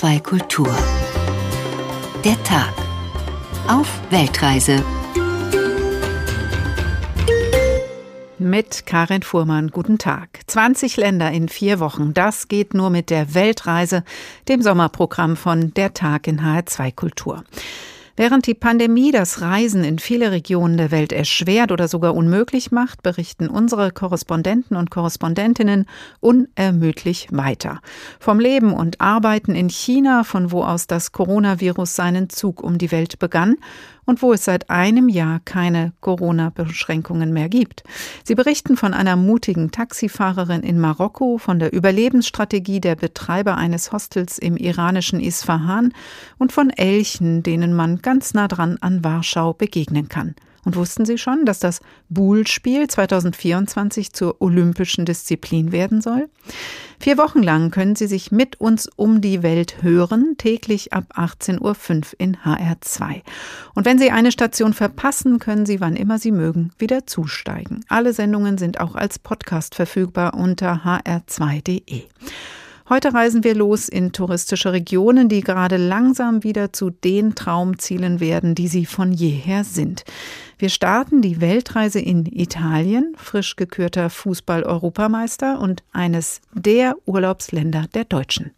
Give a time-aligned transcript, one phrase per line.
[0.00, 0.78] HR2 Kultur.
[2.24, 2.72] Der Tag.
[3.68, 4.82] Auf Weltreise.
[8.38, 10.40] Mit Karin Fuhrmann, guten Tag.
[10.46, 14.02] 20 Länder in vier Wochen, das geht nur mit der Weltreise,
[14.48, 17.44] dem Sommerprogramm von Der Tag in HR2 Kultur.
[18.20, 23.02] Während die Pandemie das Reisen in viele Regionen der Welt erschwert oder sogar unmöglich macht,
[23.02, 25.86] berichten unsere Korrespondenten und Korrespondentinnen
[26.20, 27.80] unermüdlich weiter.
[28.18, 32.92] Vom Leben und Arbeiten in China, von wo aus das Coronavirus seinen Zug um die
[32.92, 33.56] Welt begann
[34.10, 37.84] und wo es seit einem Jahr keine Corona-Beschränkungen mehr gibt.
[38.24, 44.36] Sie berichten von einer mutigen Taxifahrerin in Marokko, von der Überlebensstrategie der Betreiber eines Hostels
[44.38, 45.94] im iranischen Isfahan
[46.38, 50.34] und von Elchen, denen man ganz nah dran an Warschau begegnen kann.
[50.64, 56.28] Und wussten Sie schon, dass das Buhl-Spiel 2024 zur olympischen Disziplin werden soll?
[56.98, 61.60] Vier Wochen lang können Sie sich mit uns um die Welt hören, täglich ab 18.05
[61.60, 63.22] Uhr in HR2.
[63.74, 67.84] Und wenn Sie eine Station verpassen, können Sie, wann immer Sie mögen, wieder zusteigen.
[67.88, 72.02] Alle Sendungen sind auch als Podcast verfügbar unter hr2.de.
[72.90, 78.56] Heute reisen wir los in touristische Regionen, die gerade langsam wieder zu den Traumzielen werden,
[78.56, 80.02] die sie von jeher sind.
[80.60, 88.50] Wir starten die Weltreise in Italien, frisch gekürter Fußball-Europameister und eines der Urlaubsländer der Deutschen.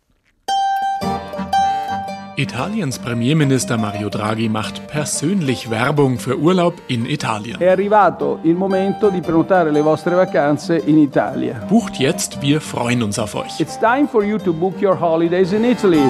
[2.34, 7.60] Italiens Premierminister Mario Draghi macht persönlich Werbung für Urlaub in Italien.
[7.60, 11.64] È arrivato il momento di prenotare le vostre vacanze in Italia.
[11.68, 13.60] Bucht jetzt, wir freuen uns auf euch.
[13.60, 16.02] It's time for you to book your holidays in Italy.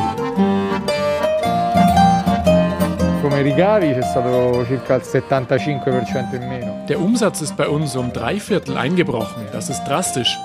[3.42, 6.84] Ricavi c'è stato circa il 75% in meno.
[6.88, 9.46] Der Umsatz ist bei uns um drei Viertel eingebrochen.
[9.52, 10.38] Das ist drastisch.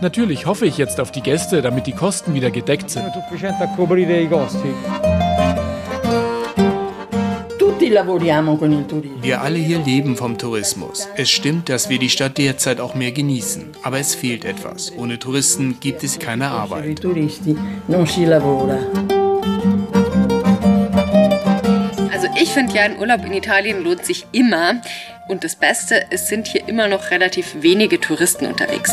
[0.00, 3.04] Natürlich hoffe ich jetzt auf die Gäste, damit die Kosten wieder gedeckt sind.
[9.22, 11.08] Wir alle hier leben vom Tourismus.
[11.16, 13.70] Es stimmt, dass wir die Stadt derzeit auch mehr genießen.
[13.82, 14.92] Aber es fehlt etwas.
[14.96, 17.00] Ohne Touristen gibt es keine Arbeit.
[22.50, 24.80] Ich finde ja, ein Urlaub in Italien lohnt sich immer.
[25.28, 28.90] Und das Beste, es sind hier immer noch relativ wenige Touristen unterwegs.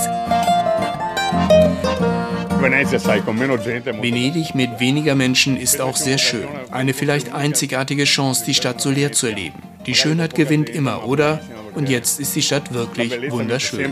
[4.00, 6.48] Venedig mit weniger Menschen ist auch sehr schön.
[6.70, 9.56] Eine vielleicht einzigartige Chance, die Stadt so leer zu erleben.
[9.88, 11.42] Die Schönheit gewinnt immer, oder?
[11.74, 13.92] Und jetzt ist die Stadt wirklich wunderschön.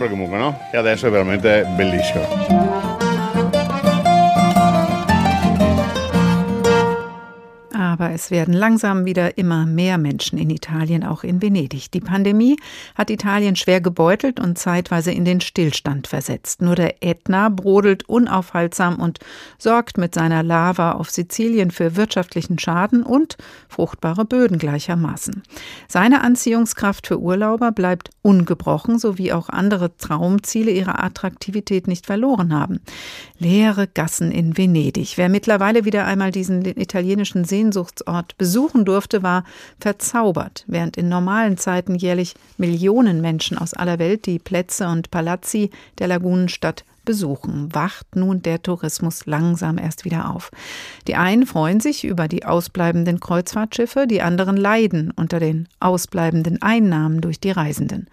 [8.06, 11.90] Aber es werden langsam wieder immer mehr Menschen in Italien, auch in Venedig.
[11.90, 12.56] Die Pandemie
[12.94, 16.62] hat Italien schwer gebeutelt und zeitweise in den Stillstand versetzt.
[16.62, 19.18] Nur der Ätna brodelt unaufhaltsam und
[19.58, 23.38] sorgt mit seiner Lava auf Sizilien für wirtschaftlichen Schaden und
[23.70, 25.42] fruchtbare Böden gleichermaßen.
[25.88, 32.82] Seine Anziehungskraft für Urlauber bleibt ungebrochen, sowie auch andere Traumziele ihre Attraktivität nicht verloren haben.
[33.40, 35.18] Leere Gassen in Venedig.
[35.18, 39.44] Wer mittlerweile wieder einmal diesen italienischen Sehnsucht Sehnsuchtsort besuchen durfte, war
[39.80, 45.72] verzaubert, während in normalen Zeiten jährlich Millionen Menschen aus aller Welt die Plätze und Palazzi
[46.00, 50.52] der Lagunenstadt besuchen, wacht nun der Tourismus langsam erst wieder auf.
[51.08, 57.22] Die einen freuen sich über die ausbleibenden Kreuzfahrtschiffe, die anderen leiden unter den ausbleibenden Einnahmen
[57.22, 58.10] durch die Reisenden.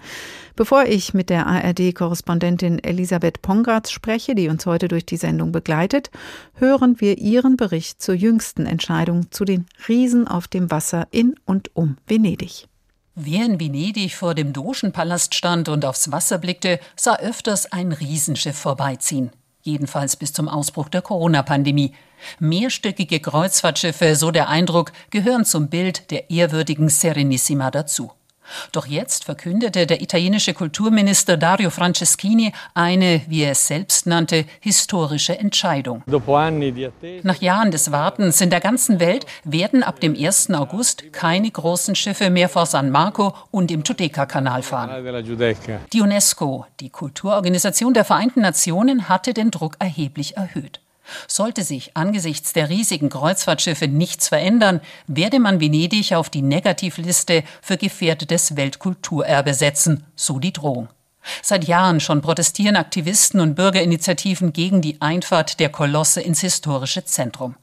[0.54, 6.10] Bevor ich mit der ARD-Korrespondentin Elisabeth Pongratz spreche, die uns heute durch die Sendung begleitet,
[6.54, 11.74] hören wir ihren Bericht zur jüngsten Entscheidung zu den Riesen auf dem Wasser in und
[11.74, 12.68] um Venedig.
[13.14, 18.56] Wer in Venedig vor dem Dogenpalast stand und aufs Wasser blickte, sah öfters ein Riesenschiff
[18.56, 19.30] vorbeiziehen.
[19.60, 21.94] Jedenfalls bis zum Ausbruch der Corona-Pandemie.
[22.38, 28.12] Mehrstöckige Kreuzfahrtschiffe, so der Eindruck, gehören zum Bild der ehrwürdigen Serenissima dazu.
[28.72, 35.38] Doch jetzt verkündete der italienische Kulturminister Dario Franceschini eine, wie er es selbst nannte, historische
[35.38, 36.02] Entscheidung.
[36.06, 40.50] Nach Jahren des Wartens in der ganzen Welt werden ab dem 1.
[40.50, 44.90] August keine großen Schiffe mehr vor San Marco und im Giudecca-Kanal fahren.
[45.92, 50.80] Die UNESCO, die Kulturorganisation der Vereinten Nationen, hatte den Druck erheblich erhöht.
[51.28, 57.76] Sollte sich angesichts der riesigen Kreuzfahrtschiffe nichts verändern, werde man Venedig auf die Negativliste für
[57.76, 60.88] gefährdetes Weltkulturerbe setzen, so die Drohung.
[61.42, 67.54] Seit Jahren schon protestieren Aktivisten und Bürgerinitiativen gegen die Einfahrt der Kolosse ins historische Zentrum.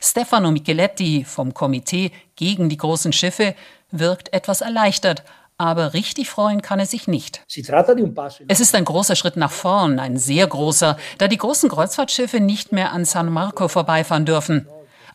[0.00, 3.54] Stefano Micheletti vom Komitee gegen die großen Schiffe
[3.90, 5.24] wirkt etwas erleichtert,
[5.60, 7.42] aber richtig freuen kann er sich nicht.
[8.48, 12.72] Es ist ein großer Schritt nach vorn, ein sehr großer, da die großen Kreuzfahrtschiffe nicht
[12.72, 14.66] mehr an San Marco vorbeifahren dürfen.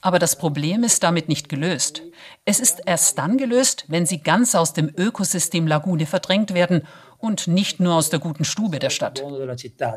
[0.01, 2.03] Aber das Problem ist damit nicht gelöst.
[2.45, 6.83] Es ist erst dann gelöst, wenn sie ganz aus dem Ökosystem Lagune verdrängt werden
[7.17, 9.23] und nicht nur aus der guten Stube der Stadt.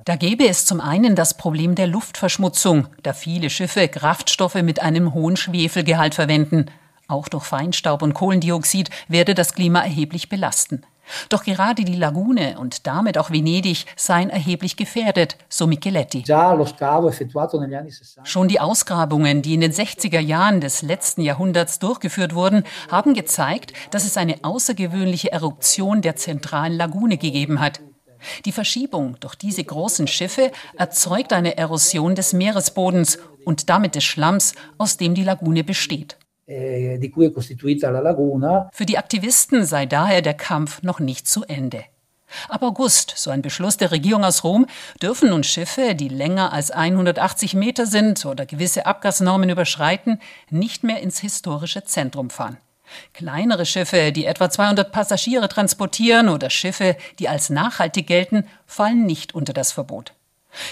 [0.06, 5.12] Da gäbe es zum einen das Problem der Luftverschmutzung, da viele Schiffe Kraftstoffe mit einem
[5.12, 6.70] hohen Schwefelgehalt verwenden.
[7.08, 10.82] Auch durch Feinstaub und Kohlendioxid werde das Klima erheblich belasten.
[11.30, 16.22] Doch gerade die Lagune und damit auch Venedig seien erheblich gefährdet, so Micheletti.
[18.24, 23.72] Schon die Ausgrabungen, die in den 60er Jahren des letzten Jahrhunderts durchgeführt wurden, haben gezeigt,
[23.90, 27.80] dass es eine außergewöhnliche Eruption der zentralen Lagune gegeben hat.
[28.44, 34.54] Die Verschiebung durch diese großen Schiffe erzeugt eine Erosion des Meeresbodens und damit des Schlamms,
[34.76, 36.18] aus dem die Lagune besteht.
[36.50, 38.70] Eh, di cui è costituita la laguna.
[38.72, 41.84] Für die Aktivisten sei daher der Kampf noch nicht zu Ende.
[42.48, 44.64] Ab August, so ein Beschluss der Regierung aus Rom,
[45.02, 51.02] dürfen nun Schiffe, die länger als 180 Meter sind oder gewisse Abgasnormen überschreiten, nicht mehr
[51.02, 52.56] ins historische Zentrum fahren.
[53.12, 59.34] Kleinere Schiffe, die etwa 200 Passagiere transportieren oder Schiffe, die als nachhaltig gelten, fallen nicht
[59.34, 60.14] unter das Verbot.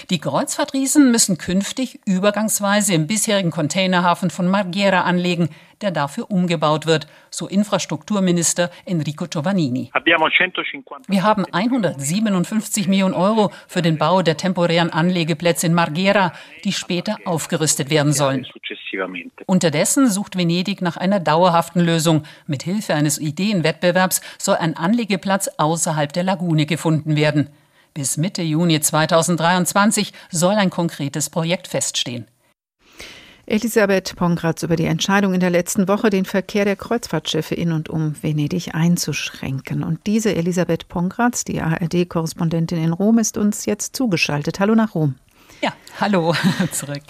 [0.09, 5.49] Die Kreuzfahrtriesen müssen künftig übergangsweise im bisherigen Containerhafen von Marghera anlegen,
[5.81, 9.91] der dafür umgebaut wird, so Infrastrukturminister Enrico Giovannini.
[11.07, 16.33] Wir haben 157 Millionen Euro für den Bau der temporären Anlegeplätze in Marghera,
[16.63, 18.47] die später aufgerüstet werden sollen.
[19.45, 22.23] Unterdessen sucht Venedig nach einer dauerhaften Lösung.
[22.47, 27.49] Mit Hilfe eines Ideenwettbewerbs soll ein Anlegeplatz außerhalb der Lagune gefunden werden.
[27.97, 32.27] Bis Mitte Juni 2023 soll ein konkretes Projekt feststehen.
[33.47, 37.89] Elisabeth Pongratz über die Entscheidung in der letzten Woche, den Verkehr der Kreuzfahrtschiffe in und
[37.89, 39.83] um Venedig einzuschränken.
[39.83, 44.59] Und diese Elisabeth Pongratz, die ARD-Korrespondentin in Rom, ist uns jetzt zugeschaltet.
[44.59, 45.15] Hallo nach Rom.
[45.61, 46.35] Ja, hallo
[46.71, 47.01] zurück.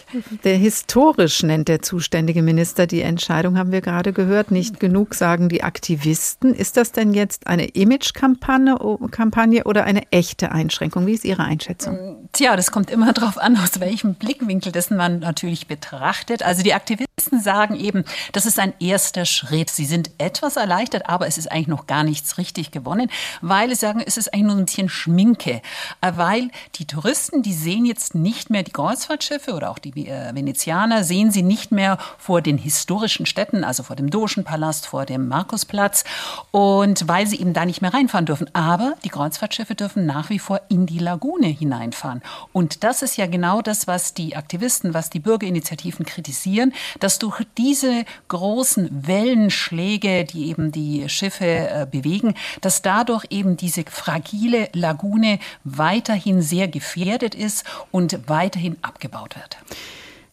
[0.44, 4.52] Der historisch nennt der zuständige Minister die Entscheidung, haben wir gerade gehört.
[4.52, 6.54] Nicht genug sagen die Aktivisten.
[6.54, 11.06] Ist das denn jetzt eine Image-Kampagne oder eine echte Einschränkung?
[11.08, 12.30] Wie ist Ihre Einschätzung?
[12.32, 16.42] Tja, das kommt immer darauf an, aus welchem Blickwinkel das man natürlich betrachtet.
[16.44, 19.70] Also die Aktivisten sagen eben, das ist ein erster Schritt.
[19.70, 23.10] Sie sind etwas erleichtert, aber es ist eigentlich noch gar nichts richtig gewonnen,
[23.42, 25.62] weil sie sagen, es ist eigentlich nur ein bisschen Schminke.
[26.02, 30.34] Weil die Touristen, die sehen jetzt nicht nicht mehr die Kreuzfahrtschiffe oder auch die äh,
[30.34, 35.28] Venezianer, sehen sie nicht mehr vor den historischen Städten, also vor dem Dogenpalast, vor dem
[35.28, 36.04] Markusplatz
[36.52, 38.50] und weil sie eben da nicht mehr reinfahren dürfen.
[38.54, 42.22] Aber die Kreuzfahrtschiffe dürfen nach wie vor in die Lagune hineinfahren.
[42.54, 46.74] Und das ist ja genau das, was die Aktivisten, was die Bürgerinitiativen kritisieren,
[47.08, 53.86] dass durch diese großen Wellenschläge, die eben die Schiffe äh, bewegen, dass dadurch eben diese
[53.90, 59.58] fragile Lagune weiterhin sehr gefährdet ist und weiterhin abgebaut wird.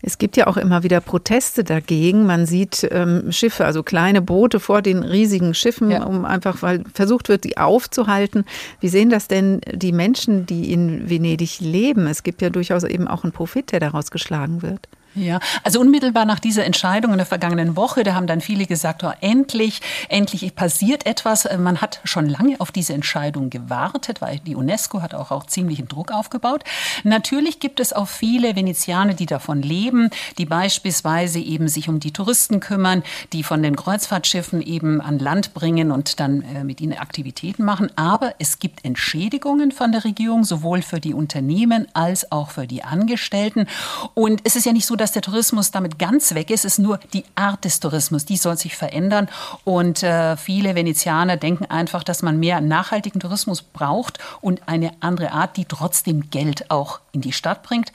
[0.02, 2.26] Es gibt ja auch immer wieder Proteste dagegen.
[2.26, 6.02] Man sieht ähm, Schiffe, also kleine Boote vor den riesigen Schiffen, ja.
[6.02, 8.44] um einfach, weil versucht wird, die aufzuhalten.
[8.80, 12.08] Wie sehen das denn die Menschen, die in Venedig leben?
[12.08, 14.88] Es gibt ja durchaus eben auch einen Profit, der daraus geschlagen wird.
[15.16, 19.04] Ja, also unmittelbar nach dieser Entscheidung in der vergangenen Woche, da haben dann viele gesagt,
[19.04, 21.48] oh, endlich, endlich passiert etwas.
[21.56, 25.86] Man hat schon lange auf diese Entscheidung gewartet, weil die UNESCO hat auch, auch ziemlichen
[25.86, 26.64] Druck aufgebaut.
[27.04, 32.12] Natürlich gibt es auch viele Venezianer, die davon leben, die beispielsweise eben sich um die
[32.12, 36.98] Touristen kümmern, die von den Kreuzfahrtschiffen eben an Land bringen und dann äh, mit ihnen
[36.98, 37.92] Aktivitäten machen.
[37.94, 42.82] Aber es gibt Entschädigungen von der Regierung, sowohl für die Unternehmen als auch für die
[42.82, 43.66] Angestellten.
[44.14, 46.98] Und es ist ja nicht so, dass der Tourismus damit ganz weg ist, ist nur
[47.12, 48.24] die Art des Tourismus.
[48.24, 49.28] Die soll sich verändern.
[49.62, 55.32] Und äh, viele Venezianer denken einfach, dass man mehr nachhaltigen Tourismus braucht und eine andere
[55.32, 57.92] Art, die trotzdem Geld auch in die Stadt bringt.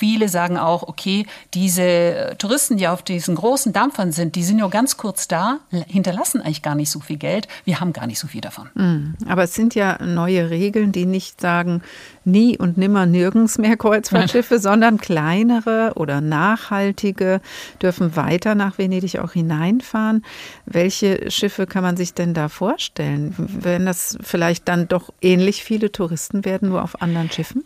[0.00, 4.58] Viele sagen auch, okay, diese äh, Touristen, die auf diesen großen Dampfern sind, die sind
[4.58, 7.48] ja ganz kurz da, hinterlassen eigentlich gar nicht so viel Geld.
[7.66, 8.70] Wir haben gar nicht so viel davon.
[8.76, 11.82] Hm, aber es sind ja neue Regeln, die nicht sagen,
[12.24, 17.42] nie und nimmer nirgends mehr Kreuzfahrtschiffe, sondern kleinere oder nachhaltige
[17.82, 20.24] dürfen weiter nach Venedig auch hineinfahren.
[20.64, 23.34] Welche Schiffe kann man sich denn da vorstellen?
[23.36, 27.64] Werden das vielleicht dann doch ähnlich viele Touristen werden, nur auf anderen Schiffen?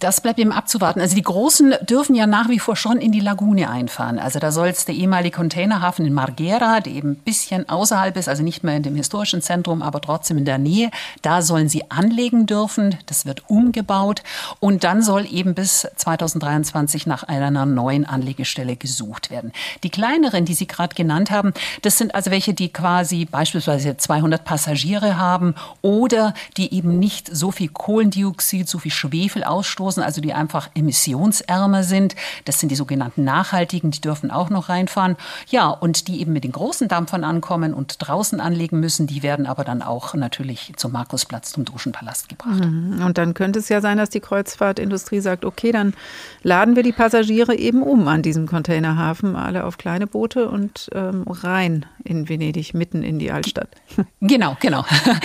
[0.00, 1.00] Das bleibt eben abzuwarten.
[1.00, 4.18] Also die Großen dürfen ja nach wie vor schon in die Lagune einfahren.
[4.18, 8.28] Also da soll es der ehemalige Containerhafen in Marghera, der eben ein bisschen außerhalb ist,
[8.28, 10.90] also nicht mehr in dem historischen Zentrum, aber trotzdem in der Nähe,
[11.22, 12.96] da sollen sie anlegen dürfen.
[13.06, 14.22] Das wird umgebaut.
[14.60, 19.52] Und dann soll eben bis 2023 nach einer neuen Anlegestelle gesucht werden.
[19.82, 24.44] Die kleineren, die Sie gerade genannt haben, das sind also welche, die quasi beispielsweise 200
[24.44, 30.20] Passagiere haben oder die eben nicht so viel Kohlendioxid, so viel Schwefel ausstoßen Ressourcen, also
[30.20, 32.16] die einfach emissionsärmer sind.
[32.44, 35.16] Das sind die sogenannten nachhaltigen, die dürfen auch noch reinfahren.
[35.48, 39.46] Ja, und die eben mit den großen Dampfern ankommen und draußen anlegen müssen, die werden
[39.46, 42.64] aber dann auch natürlich zum Markusplatz, zum Duschenpalast gebracht.
[42.64, 43.02] Mhm.
[43.04, 45.94] Und dann könnte es ja sein, dass die Kreuzfahrtindustrie sagt, okay, dann
[46.42, 51.24] laden wir die Passagiere eben um an diesem Containerhafen, alle auf kleine Boote und ähm,
[51.28, 53.68] rein in Venedig, mitten in die Altstadt.
[54.20, 54.84] Genau, genau.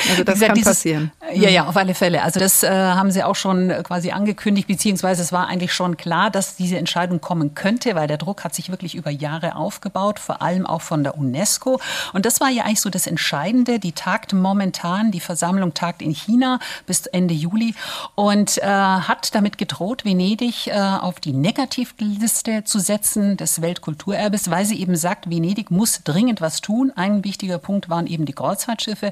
[0.09, 1.11] Also das gesagt, kann dieses, passieren.
[1.33, 2.21] Ja, ja, auf alle Fälle.
[2.21, 6.29] Also das äh, haben Sie auch schon quasi angekündigt, beziehungsweise es war eigentlich schon klar,
[6.29, 10.41] dass diese Entscheidung kommen könnte, weil der Druck hat sich wirklich über Jahre aufgebaut, vor
[10.41, 11.79] allem auch von der UNESCO.
[12.13, 13.79] Und das war ja eigentlich so das Entscheidende.
[13.79, 17.75] Die tagt momentan, die Versammlung tagt in China bis Ende Juli
[18.15, 24.65] und äh, hat damit gedroht, Venedig äh, auf die Negativliste zu setzen des Weltkulturerbes, weil
[24.65, 26.91] sie eben sagt, Venedig muss dringend was tun.
[26.95, 29.11] Ein wichtiger Punkt waren eben die Kreuzfahrtschiffe.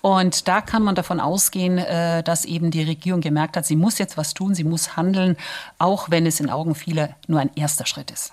[0.00, 3.98] Und da kann man davon ausgehen, äh, dass eben die Regierung gemerkt hat, sie muss
[3.98, 5.36] jetzt was tun, sie muss handeln,
[5.78, 8.32] auch wenn es in Augen vieler nur ein erster Schritt ist.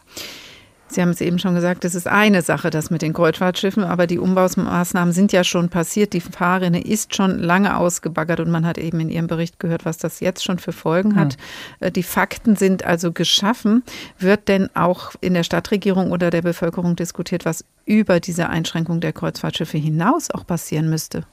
[0.94, 4.06] Sie haben es eben schon gesagt, es ist eine Sache, das mit den Kreuzfahrtschiffen, aber
[4.06, 6.14] die Umbaumaßnahmen sind ja schon passiert.
[6.14, 9.98] Die Fahrrinne ist schon lange ausgebaggert und man hat eben in Ihrem Bericht gehört, was
[9.98, 11.38] das jetzt schon für Folgen hat.
[11.80, 11.94] Hm.
[11.94, 13.84] Die Fakten sind also geschaffen.
[14.20, 19.14] Wird denn auch in der Stadtregierung oder der Bevölkerung diskutiert, was über diese Einschränkung der
[19.14, 21.26] Kreuzfahrtschiffe hinaus auch passieren müsste?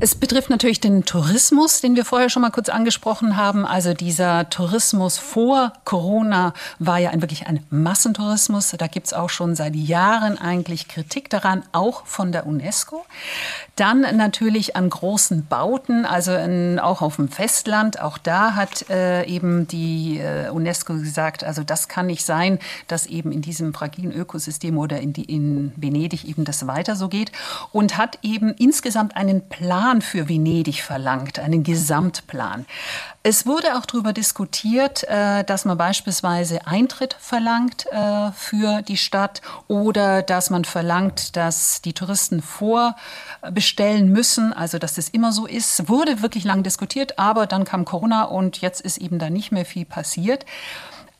[0.00, 3.66] Es betrifft natürlich den Tourismus, den wir vorher schon mal kurz angesprochen haben.
[3.66, 8.74] Also dieser Tourismus vor Corona war ja ein, wirklich ein Massentourismus.
[8.78, 13.04] Da gibt es auch schon seit Jahren eigentlich Kritik daran, auch von der UNESCO.
[13.76, 18.00] Dann natürlich an großen Bauten, also in, auch auf dem Festland.
[18.00, 23.06] Auch da hat äh, eben die äh, UNESCO gesagt, also das kann nicht sein, dass
[23.06, 27.32] eben in diesem fragilen Ökosystem oder in, die, in Venedig eben das weiter so geht.
[27.72, 32.66] Und hat eben insgesamt einen Plan für Venedig verlangt, einen Gesamtplan.
[33.22, 39.42] Es wurde auch darüber diskutiert, äh, dass man beispielsweise Eintritt verlangt äh, für die Stadt
[39.66, 45.88] oder dass man verlangt, dass die Touristen vorbestellen müssen, also dass das immer so ist.
[45.88, 49.64] Wurde wirklich lang diskutiert, aber dann kam Corona und jetzt ist eben da nicht mehr
[49.64, 50.46] viel passiert.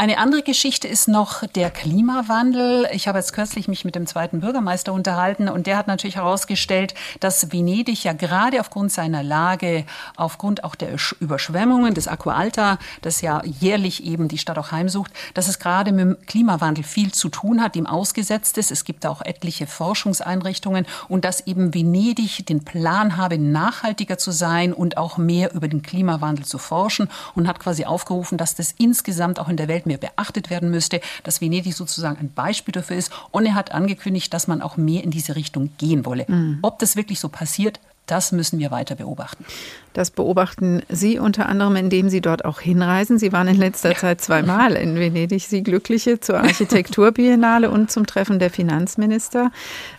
[0.00, 2.88] Eine andere Geschichte ist noch der Klimawandel.
[2.93, 6.95] Ich habe jetzt kürzlich mich mit dem zweiten Bürgermeister unterhalten und der hat natürlich herausgestellt,
[7.19, 13.23] dass Venedig ja gerade aufgrund seiner Lage, aufgrund auch der Überschwemmungen des Aqua Alta, das
[13.23, 17.28] ja jährlich eben die Stadt auch heimsucht, dass es gerade mit dem Klimawandel viel zu
[17.28, 18.71] tun hat, dem ausgesetzt ist.
[18.71, 24.73] Es gibt auch etliche Forschungseinrichtungen und dass eben Venedig den Plan habe, nachhaltiger zu sein
[24.73, 29.40] und auch mehr über den Klimawandel zu forschen und hat quasi aufgerufen, dass das insgesamt
[29.40, 33.11] auch in der Welt mehr beachtet werden müsste, dass Venedig sozusagen ein Beispiel dafür ist.
[33.33, 36.25] Und er hat angekündigt, dass man auch mehr in diese Richtung gehen wolle.
[36.28, 36.61] Mhm.
[36.62, 39.45] Ob das wirklich so passiert, das müssen wir weiter beobachten.
[39.92, 43.18] Das beobachten Sie unter anderem, indem Sie dort auch hinreisen.
[43.18, 45.47] Sie waren in letzter Zeit zweimal in Venedig.
[45.47, 49.52] Sie Glückliche zur Architekturbiennale und zum Treffen der Finanzminister,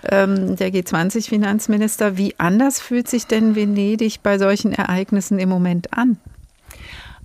[0.09, 2.17] ähm, der G20-Finanzminister.
[2.17, 6.17] Wie anders fühlt sich denn Venedig bei solchen Ereignissen im Moment an?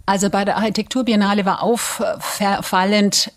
[0.07, 3.33] Also bei der Architekturbiennale war auffallend,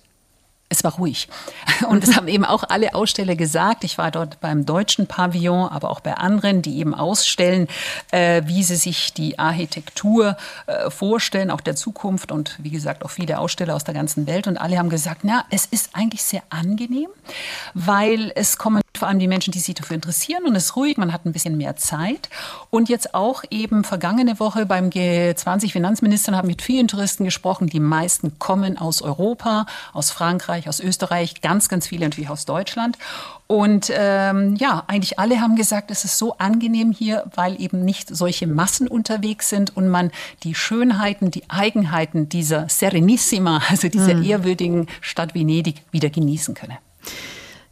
[0.69, 1.29] es war ruhig.
[1.87, 3.85] Und das haben eben auch alle Aussteller gesagt.
[3.85, 7.67] Ich war dort beim deutschen Pavillon, aber auch bei anderen, die eben ausstellen,
[8.11, 12.33] äh, wie sie sich die Architektur äh, vorstellen, auch der Zukunft.
[12.33, 14.47] Und wie gesagt, auch viele Aussteller aus der ganzen Welt.
[14.47, 17.09] Und alle haben gesagt, na, es ist eigentlich sehr angenehm,
[17.73, 20.97] weil es kommen vor allem die Menschen, die sich dafür interessieren und es ist ruhig,
[20.97, 22.29] man hat ein bisschen mehr Zeit.
[22.69, 27.67] Und jetzt auch eben vergangene Woche beim G20 Finanzministern haben mit vielen Touristen gesprochen.
[27.67, 32.45] Die meisten kommen aus Europa, aus Frankreich, Frankreich, aus Österreich, ganz, ganz viele natürlich aus
[32.45, 32.97] Deutschland.
[33.47, 38.13] Und ähm, ja, eigentlich alle haben gesagt, es ist so angenehm hier, weil eben nicht
[38.13, 40.11] solche Massen unterwegs sind und man
[40.43, 44.23] die Schönheiten, die Eigenheiten dieser Serenissima, also dieser mhm.
[44.23, 46.77] ehrwürdigen Stadt Venedig, wieder genießen könne.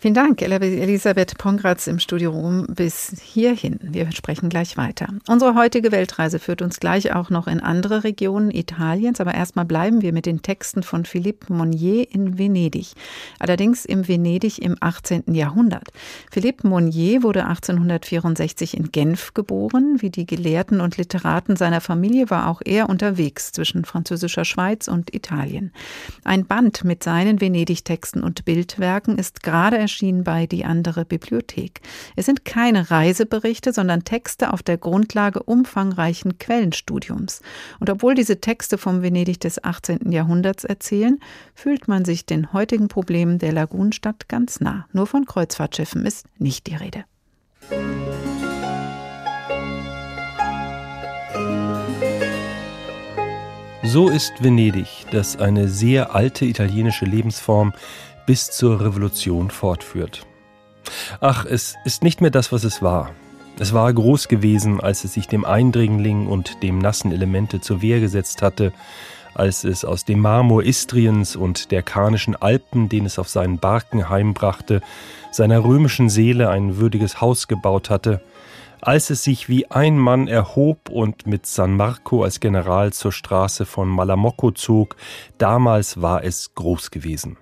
[0.05, 3.79] Vielen Dank, Elisabeth Pongratz im Studio Rom bis hierhin.
[3.81, 5.07] Wir sprechen gleich weiter.
[5.27, 10.03] Unsere heutige Weltreise führt uns gleich auch noch in andere Regionen Italiens, aber erstmal bleiben
[10.03, 12.93] wir mit den Texten von Philippe Monnier in Venedig.
[13.39, 15.33] Allerdings im Venedig im 18.
[15.33, 15.87] Jahrhundert.
[16.29, 20.03] Philippe Monnier wurde 1864 in Genf geboren.
[20.03, 25.15] Wie die Gelehrten und Literaten seiner Familie war auch er unterwegs zwischen französischer Schweiz und
[25.15, 25.73] Italien.
[26.23, 31.79] Ein Band mit seinen Venedig-Texten und Bildwerken ist gerade erschienen erschien bei Die andere Bibliothek.
[32.17, 37.41] Es sind keine Reiseberichte, sondern Texte auf der Grundlage umfangreichen Quellenstudiums.
[37.79, 40.11] Und obwohl diese Texte vom Venedig des 18.
[40.11, 41.17] Jahrhunderts erzählen,
[41.53, 44.85] fühlt man sich den heutigen Problemen der Lagunenstadt ganz nah.
[44.91, 47.05] Nur von Kreuzfahrtschiffen ist nicht die Rede.
[53.87, 57.71] So ist Venedig, das eine sehr alte italienische Lebensform
[58.25, 60.25] bis zur Revolution fortführt.
[61.19, 63.11] Ach, es ist nicht mehr das, was es war.
[63.57, 67.99] Es war groß gewesen, als es sich dem Eindringling und dem nassen Elemente zur Wehr
[67.99, 68.73] gesetzt hatte,
[69.33, 74.09] als es aus dem Marmor Istriens und der Karnischen Alpen, den es auf seinen Barken
[74.09, 74.81] heimbrachte,
[75.31, 78.21] seiner römischen Seele ein würdiges Haus gebaut hatte,
[78.81, 83.65] als es sich wie ein Mann erhob und mit San Marco als General zur Straße
[83.65, 84.95] von Malamocco zog,
[85.37, 87.37] damals war es groß gewesen.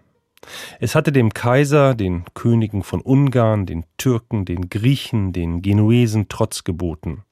[0.79, 6.63] Es hatte dem Kaiser, den Königen von Ungarn, den Türken, den Griechen, den Genuesen Trotz
[6.63, 7.23] geboten.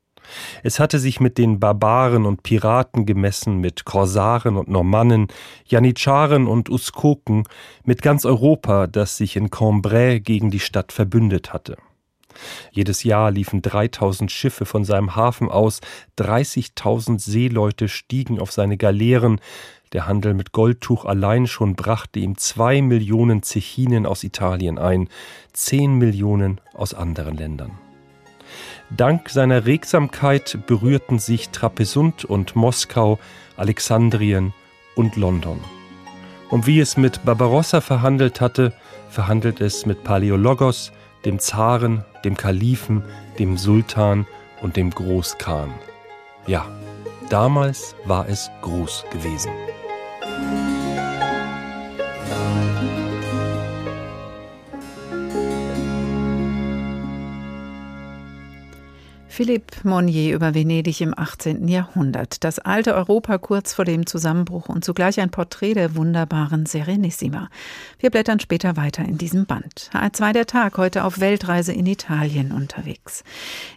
[0.64, 5.28] Es hatte sich mit den Barbaren und Piraten gemessen, mit Korsaren und Normannen,
[5.66, 7.44] Janitscharen und Uskoken,
[7.84, 11.78] mit ganz Europa, das sich in Cambrai gegen die Stadt verbündet hatte.
[12.72, 15.82] Jedes Jahr liefen 3000 Schiffe von seinem Hafen aus,
[16.18, 19.42] 30.000 Seeleute stiegen auf seine Galeeren,
[19.94, 25.10] der Handel mit Goldtuch allein schon brachte ihm zwei Millionen Zechinen aus Italien ein,
[25.54, 27.72] zehn Millionen aus anderen Ländern.
[28.90, 33.20] Dank seiner Regsamkeit berührten sich Trapesunt und Moskau,
[33.58, 34.54] Alexandrien
[34.96, 35.60] und London.
[36.50, 38.74] Und wie es mit Barbarossa verhandelt hatte,
[39.10, 40.92] verhandelt es mit Paleologos,
[41.24, 43.04] dem Zaren, dem Kalifen,
[43.40, 44.26] dem Sultan
[44.62, 45.74] und dem Großkhan.
[46.48, 46.66] Ja,
[47.30, 49.52] damals war es groß gewesen.
[59.32, 61.70] Philipp Monnier über Venedig im 18.
[61.70, 62.44] Jahrhundert.
[62.44, 67.48] Das alte Europa kurz vor dem Zusammenbruch und zugleich ein Porträt der wunderbaren Serenissima.
[67.98, 69.90] Wir blättern später weiter in diesem Band.
[69.94, 73.24] HR2 der Tag heute auf Weltreise in Italien unterwegs.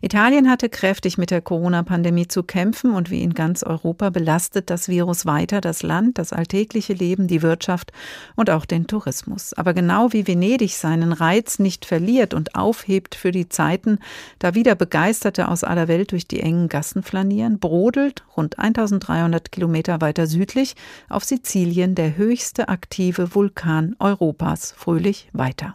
[0.02, 4.88] Italien hatte kräftig mit der Corona-Pandemie zu kämpfen und wie in ganz Europa belastet das
[4.88, 7.92] Virus weiter das Land, das alltägliche Leben, die Wirtschaft
[8.34, 9.54] und auch den Tourismus.
[9.54, 14.00] Aber genau wie Venedig seinen Reiz nicht verliert und aufhebt für die Zeiten,
[14.40, 20.00] da wieder begeisterte aus aller Welt durch die engen Gassen flanieren, brodelt rund 1300 Kilometer
[20.00, 20.74] weiter südlich
[21.08, 25.74] auf Sizilien der höchste aktive Vulkan Europas fröhlich weiter.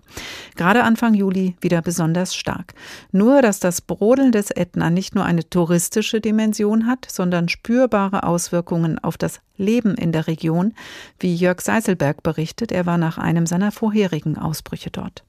[0.56, 2.74] Gerade Anfang Juli wieder besonders stark.
[3.12, 9.00] Nur, dass das Brodeln des Ätna nicht nur eine touristische Dimension hat, sondern spürbare Auswirkungen
[9.00, 10.74] auf das Leben in der Region,
[11.20, 12.72] wie Jörg Seiselberg berichtet.
[12.72, 15.24] Er war nach einem seiner vorherigen Ausbrüche dort.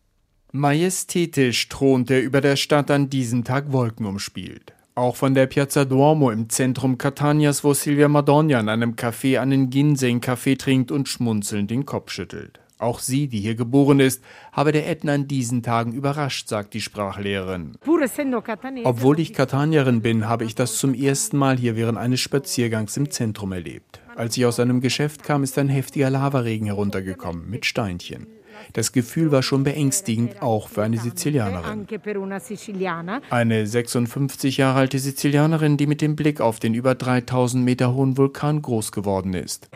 [0.53, 4.73] Majestätisch thront er über der Stadt an diesem Tag wolkenumspielt.
[4.97, 9.71] Auch von der Piazza Duomo im Zentrum Catanias, wo Silvia Madonna in einem Café einen
[9.71, 12.59] Ginseng-Kaffee trinkt und schmunzelnd den Kopf schüttelt.
[12.79, 16.81] Auch sie, die hier geboren ist, habe der Ätna an diesen Tagen überrascht, sagt die
[16.81, 17.77] Sprachlehrerin.
[18.85, 23.11] Obwohl ich Katanierin bin, habe ich das zum ersten Mal hier während eines Spaziergangs im
[23.11, 24.01] Zentrum erlebt.
[24.17, 28.27] Als ich aus einem Geschäft kam, ist ein heftiger Lavaregen heruntergekommen mit Steinchen.
[28.73, 31.87] Das Gefühl war schon beängstigend, auch für eine Sizilianerin.
[33.31, 38.17] Eine 56 Jahre alte Sizilianerin, die mit dem Blick auf den über 3000 Meter hohen
[38.17, 39.69] Vulkan groß geworden ist.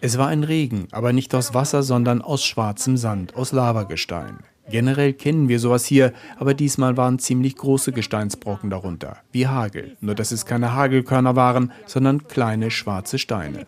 [0.00, 4.38] Es war ein Regen, aber nicht aus Wasser, sondern aus schwarzem Sand, aus Lavagestein.
[4.70, 9.96] Generell kennen wir sowas hier, aber diesmal waren ziemlich große Gesteinsbrocken darunter, wie Hagel.
[10.00, 13.66] Nur dass es keine Hagelkörner waren, sondern kleine schwarze Steine.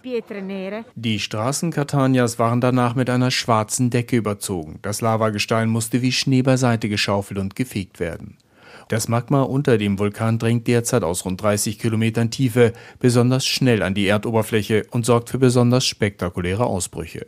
[0.94, 4.78] Die Straßen Catanias waren danach mit einer schwarzen Decke überzogen.
[4.82, 8.38] Das Lavagestein musste wie Schnee beiseite geschaufelt und gefegt werden.
[8.88, 13.94] Das Magma unter dem Vulkan drängt derzeit aus rund 30 Kilometern Tiefe besonders schnell an
[13.94, 17.26] die Erdoberfläche und sorgt für besonders spektakuläre Ausbrüche.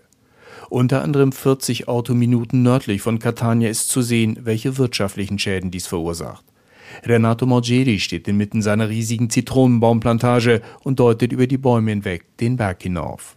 [0.70, 6.44] Unter anderem 40 Autominuten nördlich von Catania ist zu sehen, welche wirtschaftlichen Schäden dies verursacht.
[7.04, 12.82] Renato Morgeri steht inmitten seiner riesigen Zitronenbaumplantage und deutet über die Bäume hinweg den Berg
[12.82, 13.36] hinauf.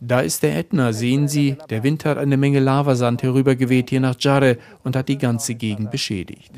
[0.00, 1.56] Da ist der Ätna, sehen Sie.
[1.68, 5.90] Der Wind hat eine Menge Lavasand herübergeweht hier nach Giare und hat die ganze Gegend
[5.90, 6.52] beschädigt.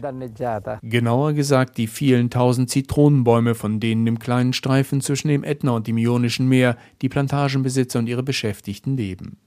[0.83, 5.87] Genauer gesagt die vielen tausend Zitronenbäume, von denen im kleinen Streifen zwischen dem Ätna und
[5.87, 9.39] dem Ionischen Meer die Plantagenbesitzer und ihre Beschäftigten leben.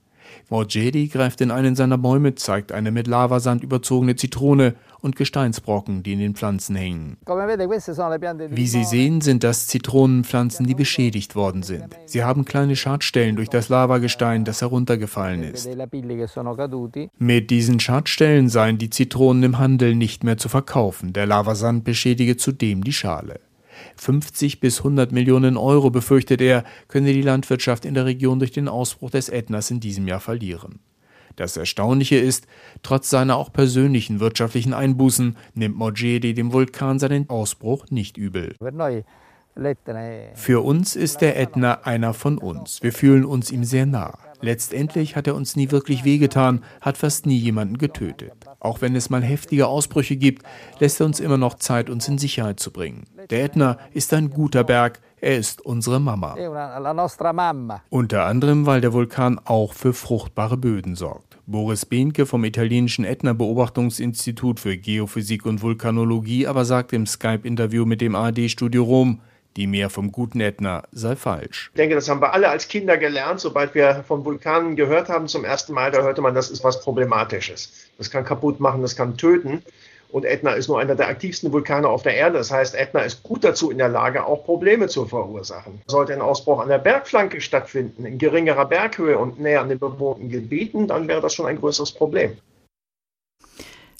[0.48, 6.12] Morgedi greift in einen seiner Bäume, zeigt eine mit Lavasand überzogene Zitrone und Gesteinsbrocken, die
[6.12, 7.16] in den Pflanzen hängen.
[7.26, 11.96] Wie Sie sehen, sind das Zitronenpflanzen, die beschädigt worden sind.
[12.06, 15.68] Sie haben kleine Schadstellen durch das Lavagestein, das heruntergefallen ist.
[17.18, 21.12] Mit diesen Schadstellen seien die Zitronen im Handel nicht mehr zu verkaufen.
[21.12, 23.40] Der Lavasand beschädige zudem die Schale.
[23.96, 28.68] 50 bis 100 Millionen Euro, befürchtet er, könne die Landwirtschaft in der Region durch den
[28.68, 30.80] Ausbruch des Ätnas in diesem Jahr verlieren.
[31.36, 32.46] Das Erstaunliche ist,
[32.82, 38.56] trotz seiner auch persönlichen wirtschaftlichen Einbußen nimmt Mogedi dem Vulkan seinen Ausbruch nicht übel.
[40.34, 42.82] Für uns ist der Ätna einer von uns.
[42.82, 44.18] Wir fühlen uns ihm sehr nah.
[44.40, 48.32] Letztendlich hat er uns nie wirklich wehgetan, hat fast nie jemanden getötet.
[48.60, 50.44] Auch wenn es mal heftige Ausbrüche gibt,
[50.78, 53.04] lässt er uns immer noch Zeit, uns in Sicherheit zu bringen.
[53.30, 56.36] Der Ätna ist ein guter Berg, er ist unsere Mama.
[57.88, 61.38] Unter anderem, weil der Vulkan auch für fruchtbare Böden sorgt.
[61.46, 68.16] Boris Behnke vom italienischen Ätna-Beobachtungsinstitut für Geophysik und Vulkanologie aber sagt im Skype-Interview mit dem
[68.16, 69.20] ARD-Studio Rom,
[69.56, 71.70] die mehr vom guten Ätna sei falsch.
[71.72, 73.40] Ich denke, das haben wir alle als Kinder gelernt.
[73.40, 76.80] Sobald wir von Vulkanen gehört haben zum ersten Mal, da hörte man, das ist was
[76.82, 77.72] Problematisches.
[77.98, 79.62] Das kann kaputt machen, das kann töten.
[80.08, 82.38] Und Ätna ist nur einer der aktivsten Vulkane auf der Erde.
[82.38, 85.80] Das heißt, Ätna ist gut dazu in der Lage, auch Probleme zu verursachen.
[85.86, 90.28] Sollte ein Ausbruch an der Bergflanke stattfinden, in geringerer Berghöhe und näher an den bewohnten
[90.28, 92.36] Gebieten, dann wäre das schon ein größeres Problem.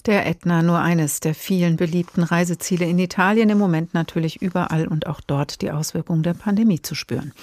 [0.07, 5.05] Der Ätna, nur eines der vielen beliebten Reiseziele in Italien, im Moment natürlich überall und
[5.05, 7.33] auch dort die Auswirkungen der Pandemie zu spüren.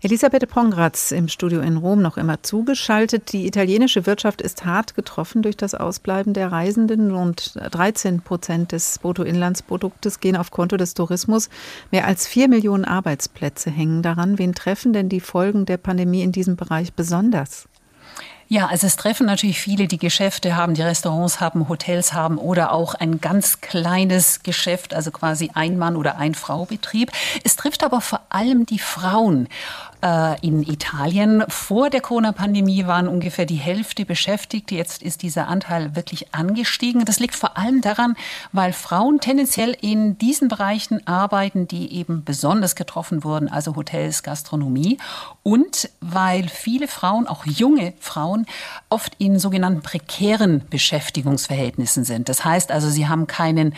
[0.00, 3.32] Elisabeth Pongratz im Studio in Rom noch immer zugeschaltet.
[3.32, 7.10] Die italienische Wirtschaft ist hart getroffen durch das Ausbleiben der Reisenden.
[7.10, 11.48] Rund 13 Prozent des Bruttoinlandsproduktes gehen auf Konto des Tourismus.
[11.90, 14.38] Mehr als vier Millionen Arbeitsplätze hängen daran.
[14.38, 17.66] Wen treffen denn die Folgen der Pandemie in diesem Bereich besonders?
[18.48, 22.72] Ja, also es treffen natürlich viele, die Geschäfte haben, die Restaurants haben, Hotels haben oder
[22.72, 27.10] auch ein ganz kleines Geschäft, also quasi ein Mann- oder ein Frau-Betrieb.
[27.42, 29.48] Es trifft aber vor allem die Frauen
[30.42, 31.44] in Italien.
[31.48, 34.70] Vor der Corona-Pandemie waren ungefähr die Hälfte beschäftigt.
[34.70, 37.04] Jetzt ist dieser Anteil wirklich angestiegen.
[37.04, 38.14] Das liegt vor allem daran,
[38.52, 44.98] weil Frauen tendenziell in diesen Bereichen arbeiten, die eben besonders getroffen wurden, also Hotels, Gastronomie.
[45.42, 48.46] Und weil viele Frauen, auch junge Frauen, Frauen
[48.90, 52.28] oft in sogenannten prekären Beschäftigungsverhältnissen sind.
[52.28, 53.74] Das heißt also, sie haben keinen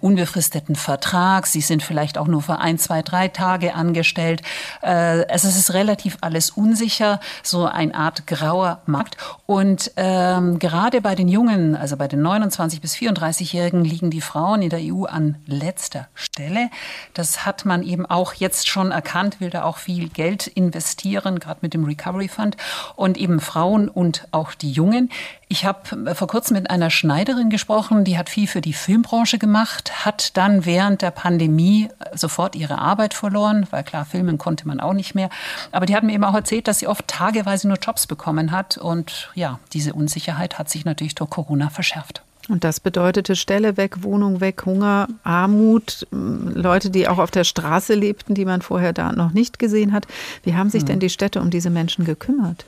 [0.00, 4.42] unbefristeten Vertrag, sie sind vielleicht auch nur für ein, zwei, drei Tage angestellt.
[4.82, 9.16] Äh, also es ist relativ alles unsicher, so eine Art grauer Markt.
[9.46, 14.62] Und ähm, gerade bei den Jungen, also bei den 29 bis 34-Jährigen, liegen die Frauen
[14.62, 16.70] in der EU an letzter Stelle.
[17.14, 21.60] Das hat man eben auch jetzt schon erkannt, will da auch viel Geld investieren, gerade
[21.62, 22.56] mit dem Recovery Fund.
[22.96, 25.10] Und eben Frauen und auch die Jungen.
[25.52, 30.06] Ich habe vor kurzem mit einer Schneiderin gesprochen, die hat viel für die Filmbranche gemacht,
[30.06, 34.92] hat dann während der Pandemie sofort ihre Arbeit verloren, weil klar, filmen konnte man auch
[34.92, 35.28] nicht mehr.
[35.72, 38.78] Aber die hat mir eben auch erzählt, dass sie oft tageweise nur Jobs bekommen hat.
[38.78, 42.22] Und ja, diese Unsicherheit hat sich natürlich durch Corona verschärft.
[42.48, 47.94] Und das bedeutete Stelle weg, Wohnung weg, Hunger, Armut, Leute, die auch auf der Straße
[47.94, 50.06] lebten, die man vorher da noch nicht gesehen hat.
[50.44, 50.86] Wie haben sich hm.
[50.86, 52.66] denn die Städte um diese Menschen gekümmert?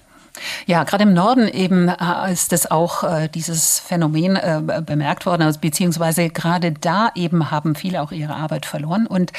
[0.66, 5.42] Ja, gerade im Norden eben äh, ist es auch äh, dieses Phänomen äh, bemerkt worden,
[5.42, 9.06] also beziehungsweise gerade da eben haben viele auch ihre Arbeit verloren.
[9.06, 9.32] Und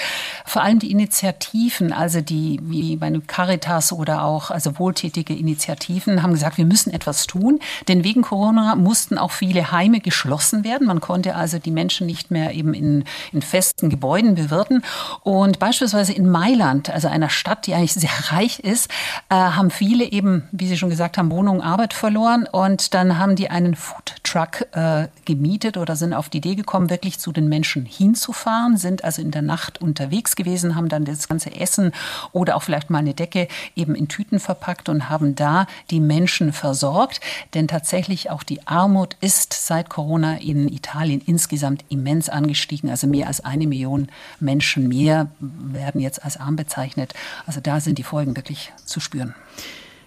[0.45, 6.33] vor allem die Initiativen, also die wie bei Caritas oder auch also wohltätige Initiativen haben
[6.33, 10.87] gesagt, wir müssen etwas tun, denn wegen Corona mussten auch viele Heime geschlossen werden.
[10.87, 14.83] Man konnte also die Menschen nicht mehr eben in, in festen Gebäuden bewirten.
[15.21, 18.89] Und beispielsweise in Mailand, also einer Stadt, die eigentlich sehr reich ist,
[19.29, 22.47] äh, haben viele eben, wie Sie schon gesagt haben, Wohnung, Arbeit verloren.
[22.51, 27.19] Und dann haben die einen Foodtruck äh, gemietet oder sind auf die Idee gekommen, wirklich
[27.19, 31.55] zu den Menschen hinzufahren, sind also in der Nacht unterwegs gewesen, haben dann das ganze
[31.55, 31.91] Essen
[32.31, 36.53] oder auch vielleicht mal eine Decke eben in Tüten verpackt und haben da die Menschen
[36.53, 37.19] versorgt.
[37.53, 42.89] Denn tatsächlich auch die Armut ist seit Corona in Italien insgesamt immens angestiegen.
[42.89, 47.13] Also mehr als eine Million Menschen mehr werden jetzt als arm bezeichnet.
[47.45, 49.35] Also da sind die Folgen wirklich zu spüren.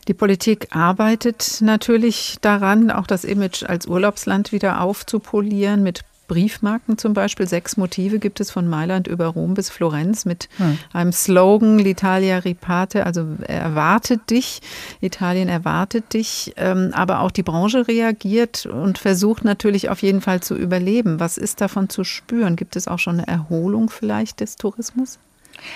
[0.08, 7.12] Die Politik arbeitet natürlich daran, auch das Image als Urlaubsland wieder aufzupolieren mit Briefmarken zum
[7.12, 7.46] Beispiel.
[7.46, 10.78] Sechs Motive gibt es von Mailand über Rom bis Florenz mit hm.
[10.92, 14.60] einem Slogan L'Italia ripate, also erwartet dich,
[15.00, 16.54] Italien erwartet dich.
[16.56, 21.20] Ähm, aber auch die Branche reagiert und versucht natürlich auf jeden Fall zu überleben.
[21.20, 22.56] Was ist davon zu spüren?
[22.56, 25.18] Gibt es auch schon eine Erholung vielleicht des Tourismus?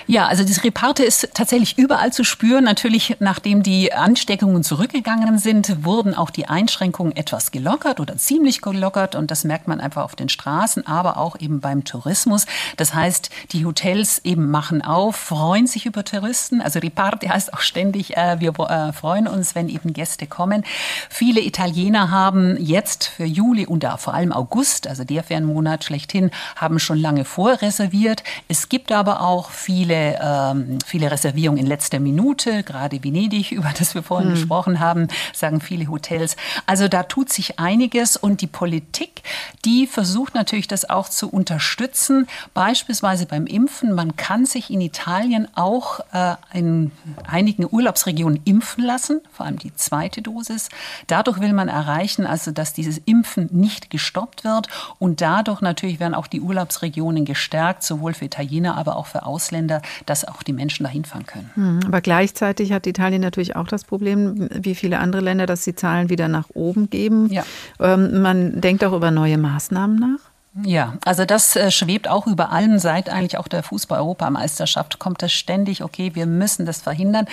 [0.07, 2.63] Ja, also das Reparte ist tatsächlich überall zu spüren.
[2.63, 9.15] Natürlich, nachdem die Ansteckungen zurückgegangen sind, wurden auch die Einschränkungen etwas gelockert oder ziemlich gelockert.
[9.15, 12.45] Und das merkt man einfach auf den Straßen, aber auch eben beim Tourismus.
[12.77, 16.61] Das heißt, die Hotels eben machen auf, freuen sich über Touristen.
[16.61, 20.63] Also Reparte heißt auch ständig, äh, wir äh, freuen uns, wenn eben Gäste kommen.
[21.09, 26.77] Viele Italiener haben jetzt für Juli und vor allem August, also der Fernmonat schlechthin, haben
[26.77, 28.23] schon lange vorreserviert.
[28.47, 33.71] Es gibt aber auch viele viele, ähm, viele Reservierungen in letzter Minute, gerade Venedig, über
[33.77, 34.33] das wir vorhin mhm.
[34.33, 36.35] gesprochen haben, sagen viele Hotels.
[36.65, 39.23] Also da tut sich einiges und die Politik,
[39.63, 43.93] die versucht natürlich das auch zu unterstützen, beispielsweise beim Impfen.
[43.93, 46.91] Man kann sich in Italien auch äh, in
[47.25, 50.67] einigen Urlaubsregionen impfen lassen, vor allem die zweite Dosis.
[51.07, 54.67] Dadurch will man erreichen, also dass dieses Impfen nicht gestoppt wird
[54.99, 59.60] und dadurch natürlich werden auch die Urlaubsregionen gestärkt, sowohl für Italiener, aber auch für Ausländer,
[60.05, 61.49] dass auch die Menschen dahin fahren können.
[61.55, 65.75] Hm, aber gleichzeitig hat Italien natürlich auch das Problem, wie viele andere Länder, dass die
[65.75, 67.31] Zahlen wieder nach oben geben.
[67.31, 67.43] Ja.
[67.79, 70.30] Ähm, man denkt auch über neue Maßnahmen nach.
[70.65, 72.77] Ja, also das äh, schwebt auch über allem.
[72.77, 77.25] Seit eigentlich auch der Fußball-Europameisterschaft kommt das ständig, okay, wir müssen das verhindern.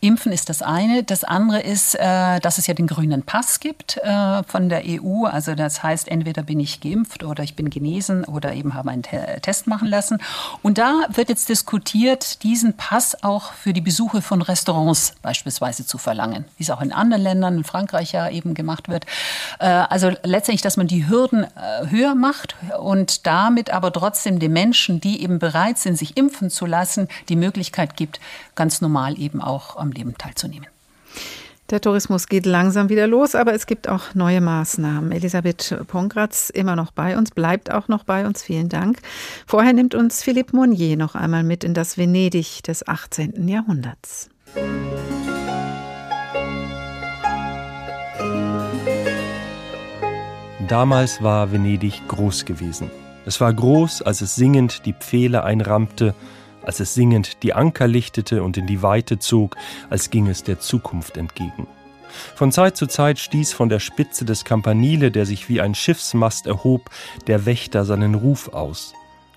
[0.00, 1.02] Impfen ist das eine.
[1.02, 5.24] Das andere ist, äh, dass es ja den grünen Pass gibt äh, von der EU.
[5.24, 9.02] Also das heißt, entweder bin ich geimpft oder ich bin genesen oder eben habe einen
[9.02, 10.18] Te Test machen lassen.
[10.60, 15.96] Und da wird jetzt diskutiert, diesen Pass auch für die Besuche von Restaurants beispielsweise zu
[15.96, 16.44] verlangen.
[16.58, 19.06] Wie es auch in anderen Ländern, in Frankreich ja eben gemacht wird.
[19.58, 21.46] Also letztendlich, dass man die Hürden
[21.88, 26.66] höher macht und damit aber trotzdem den Menschen, die eben bereit sind, sich impfen zu
[26.66, 28.20] lassen, die Möglichkeit gibt,
[28.54, 30.68] ganz normal eben auch am Leben teilzunehmen.
[31.70, 35.12] Der Tourismus geht langsam wieder los, aber es gibt auch neue Maßnahmen.
[35.12, 38.42] Elisabeth Pongratz immer noch bei uns, bleibt auch noch bei uns.
[38.42, 39.00] Vielen Dank.
[39.46, 43.48] Vorher nimmt uns Philippe Monnier noch einmal mit in das Venedig des 18.
[43.48, 44.30] Jahrhunderts.
[50.68, 52.90] Damals war Venedig groß gewesen.
[53.24, 56.14] Es war groß, als es singend die Pfähle einrammte,
[56.62, 59.56] als es singend die Anker lichtete und in die Weite zog,
[59.88, 61.66] als ging es der Zukunft entgegen.
[62.34, 66.46] Von Zeit zu Zeit stieß von der Spitze des Campanile, der sich wie ein Schiffsmast
[66.46, 66.90] erhob,
[67.26, 68.92] der Wächter seinen Ruf aus.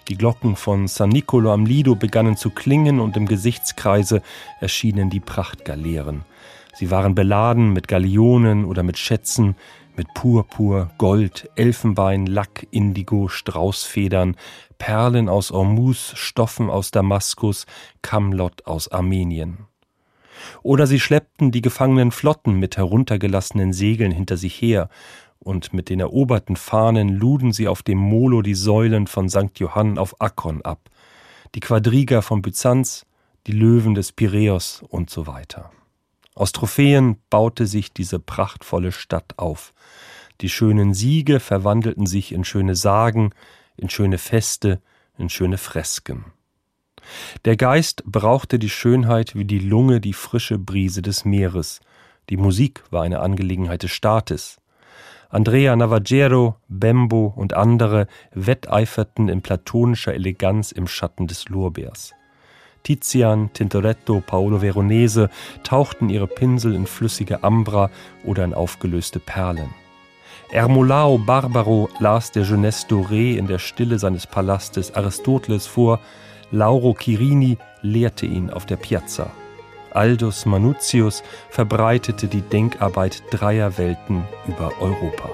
[0.10, 4.22] Die Glocken von San Nicolo am Lido begannen zu klingen und im Gesichtskreise
[4.60, 6.26] erschienen die Prachtgaleeren.
[6.74, 9.56] Sie waren beladen mit Galionen oder mit Schätzen,
[9.98, 14.36] mit Purpur, Gold, Elfenbein, Lack, Indigo, Straußfedern,
[14.78, 17.66] Perlen aus Ormus, Stoffen aus Damaskus,
[18.02, 19.68] Kamlott aus Armenien.
[20.64, 24.90] Oder sie schleppten die gefangenen Flotten mit heruntergelassenen Segeln hinter sich her,
[25.40, 29.58] und mit den eroberten Fahnen luden sie auf dem Molo die Säulen von St.
[29.58, 30.90] Johann auf Akkon ab,
[31.56, 33.06] die Quadriga von Byzanz,
[33.48, 35.72] die Löwen des Piräus und so weiter.
[36.42, 39.76] Aus Trophäen baute sich diese prachtvolle Stadt auf.
[40.42, 43.30] Die schönen Siege verwandelten sich in schöne Sagen,
[43.78, 44.82] in schöne Feste,
[45.20, 46.26] in schöne Fresken.
[47.46, 51.80] Der Geist brauchte die Schönheit wie die Lunge die frische Brise des Meeres.
[52.32, 54.60] Die Musik war eine Angelegenheit des Staates.
[55.30, 62.16] Andrea Navagero, Bembo und andere wetteiferten in platonischer Eleganz im Schatten des Lorbeers.
[62.84, 65.30] Tizian, Tintoretto, Paolo Veronese
[65.64, 67.90] tauchten ihre Pinsel in flüssige Ambra
[68.26, 69.70] oder in aufgelöste Perlen.
[70.52, 76.00] Ermolao Barbaro las der Jeunesse Doré in der Stille seines Palastes Aristoteles vor,
[76.52, 79.32] Lauro Chirini lehrte ihn auf der Piazza.
[79.94, 85.30] Aldus Manutius verbreitete die Denkarbeit dreier Welten über Europa.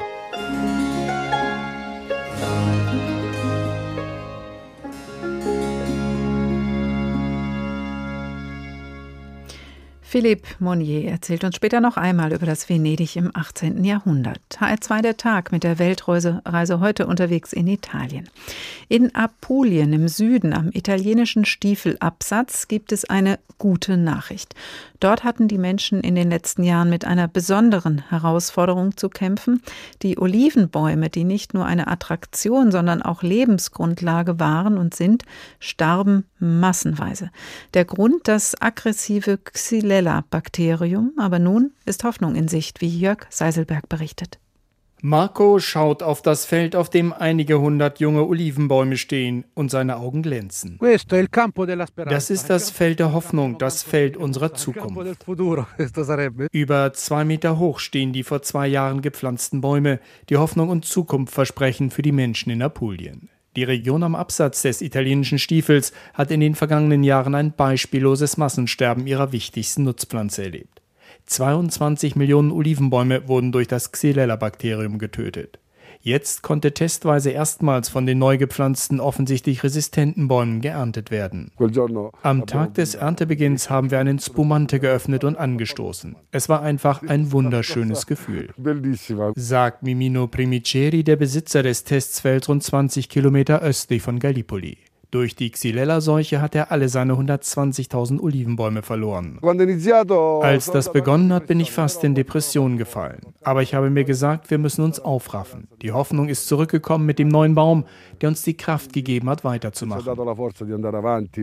[10.17, 13.83] Philippe Monnier erzählt uns später noch einmal über das Venedig im 18.
[13.83, 14.39] Jahrhundert.
[14.49, 18.27] HR2 der Tag mit der Weltreise Reise heute unterwegs in Italien.
[18.89, 24.55] In Apulien im Süden am italienischen Stiefelabsatz gibt es eine gute Nachricht.
[24.99, 29.61] Dort hatten die Menschen in den letzten Jahren mit einer besonderen Herausforderung zu kämpfen.
[30.01, 35.23] Die Olivenbäume, die nicht nur eine Attraktion, sondern auch Lebensgrundlage waren und sind,
[35.59, 37.31] starben massenweise.
[37.73, 44.39] Der Grund das aggressive Xylella-Bakterium, aber nun ist Hoffnung in Sicht, wie Jörg Seiselberg berichtet.
[45.01, 50.23] Marco schaut auf das Feld, auf dem einige hundert junge Olivenbäume stehen und seine Augen
[50.23, 50.79] glänzen.
[52.09, 55.25] Das ist das Feld der Hoffnung, das Feld unserer Zukunft.
[56.51, 61.33] Über zwei Meter hoch stehen die vor zwei Jahren gepflanzten Bäume, die Hoffnung und Zukunft
[61.33, 63.29] versprechen für die Menschen in Apulien.
[63.55, 69.07] Die Region am Absatz des italienischen Stiefels hat in den vergangenen Jahren ein beispielloses Massensterben
[69.07, 70.81] ihrer wichtigsten Nutzpflanze erlebt.
[71.27, 75.59] 22 Millionen Olivenbäume wurden durch das Xylella-Bakterium getötet.
[75.99, 81.51] Jetzt konnte testweise erstmals von den neu gepflanzten offensichtlich resistenten Bäumen geerntet werden.
[82.21, 86.15] Am Tag des Erntebeginns haben wir einen Spumante geöffnet und angestoßen.
[86.31, 88.53] Es war einfach ein wunderschönes Gefühl,
[89.35, 94.77] sagt Mimino Primiceri, der Besitzer des Testfelds rund 20 Kilometer östlich von Gallipoli.
[95.09, 99.39] Durch die Xylella-Seuche hat er alle seine 120.000 Olivenbäume verloren.
[100.41, 103.21] Als das begonnen hat, bin ich fast in Depression gefallen.
[103.41, 105.69] Aber ich habe mir gesagt, wir müssen uns aufraffen.
[105.81, 107.85] Die Hoffnung ist zurückgekommen mit dem neuen Baum,
[108.19, 110.05] der uns die Kraft gegeben hat, weiterzumachen.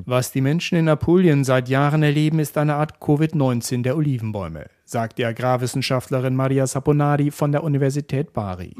[0.04, 5.18] Was die Menschen in Apulien seit Jahren erleben, ist eine Art Covid-19 der Olivenbäume sagt
[5.18, 8.74] die Agrarwissenschaftlerin Maria Saponari von der Universität Bari.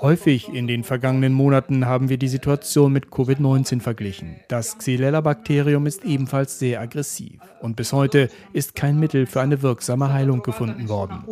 [0.00, 4.40] Häufig in den vergangenen Monaten haben wir die Situation mit Covid-19 verglichen.
[4.48, 10.12] Das Xylella-Bakterium ist ebenfalls sehr aggressiv und bis heute ist kein Mittel für eine wirksame
[10.12, 11.24] Heilung gefunden worden.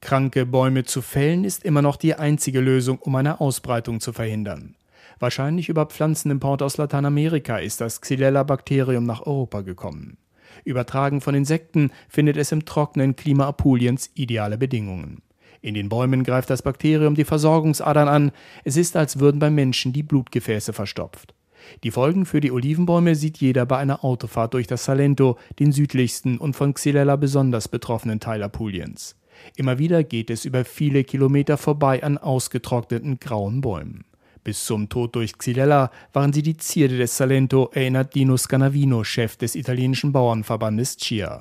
[0.00, 4.76] Kranke Bäume zu fällen ist immer noch die einzige Lösung, um eine Ausbreitung zu verhindern.
[5.18, 10.18] Wahrscheinlich über Pflanzenimport aus Lateinamerika ist das Xylella-Bakterium nach Europa gekommen.
[10.64, 15.22] Übertragen von Insekten findet es im trockenen Klima Apuliens ideale Bedingungen.
[15.60, 18.32] In den Bäumen greift das Bakterium die Versorgungsadern an.
[18.64, 21.34] Es ist, als würden beim Menschen die Blutgefäße verstopft.
[21.82, 26.38] Die Folgen für die Olivenbäume sieht jeder bei einer Autofahrt durch das Salento, den südlichsten
[26.38, 29.16] und von Xylella besonders betroffenen Teil Apuliens.
[29.56, 34.04] Immer wieder geht es über viele Kilometer vorbei an ausgetrockneten grauen Bäumen.
[34.46, 39.36] Bis zum Tod durch Xylella waren sie die Zierde des Salento, erinnert Dino Scanavino, Chef
[39.36, 41.40] des italienischen Bauernverbandes CIA.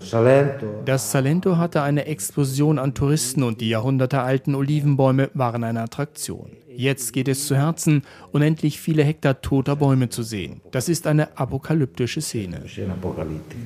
[0.85, 6.49] Das Salento hatte eine Explosion an Touristen und die jahrhundertealten Olivenbäume waren eine Attraktion.
[6.77, 10.61] Jetzt geht es zu Herzen, unendlich viele Hektar toter Bäume zu sehen.
[10.71, 12.63] Das ist eine apokalyptische Szene.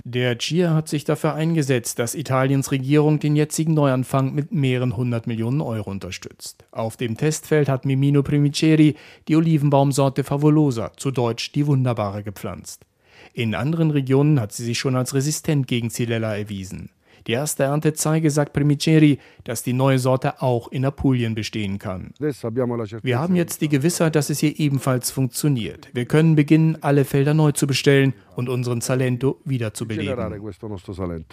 [0.04, 5.28] Der GIA hat sich dafür eingesetzt, dass Italiens Regierung den jetzigen Neuanfang mit mehreren hundert
[5.28, 6.66] Millionen Euro unterstützt.
[6.72, 8.96] Auf dem Testfeld hat Mimino Primiceri
[9.28, 12.86] die Olivenbaumsorte Favolosa, zu Deutsch die Wunderbare, gepflanzt.
[13.34, 16.90] In anderen Regionen hat sie sich schon als resistent gegen Xylella erwiesen.
[17.30, 22.10] Die erste Ernte zeige, sagt Primiceri, dass die neue Sorte auch in Apulien bestehen kann.
[22.18, 25.90] Wir haben jetzt die Gewissheit, dass es hier ebenfalls funktioniert.
[25.94, 30.42] Wir können beginnen, alle Felder neu zu bestellen und unseren Salento wieder zu beleben.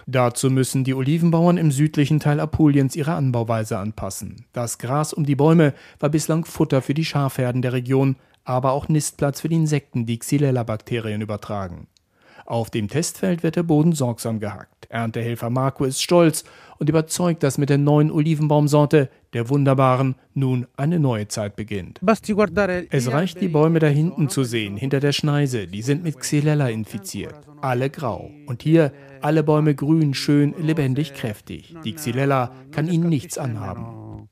[0.07, 4.45] Dazu müssen die Olivenbauern im südlichen Teil Apuliens ihre Anbauweise anpassen.
[4.53, 8.91] Das Gras um die Bäume war bislang Futter für die Schafherden der Region, aber auch
[8.91, 11.87] Nistplatz für die Insekten, die Xylella-Bakterien übertragen.
[12.45, 14.87] Auf dem Testfeld wird der Boden sorgsam gehackt.
[14.89, 16.45] Erntehelfer Marco ist stolz
[16.79, 21.99] und überzeugt, dass mit der neuen Olivenbaumsorte, der wunderbaren, nun eine neue Zeit beginnt.
[22.91, 25.67] Es reicht, die Bäume da hinten zu sehen, hinter der Schneise.
[25.67, 27.35] Die sind mit Xylella infiziert.
[27.61, 28.31] Alle grau.
[28.47, 31.75] Und hier alle Bäume grün, schön, lebendig, kräftig.
[31.85, 34.29] Die Xylella kann ihnen nichts anhaben.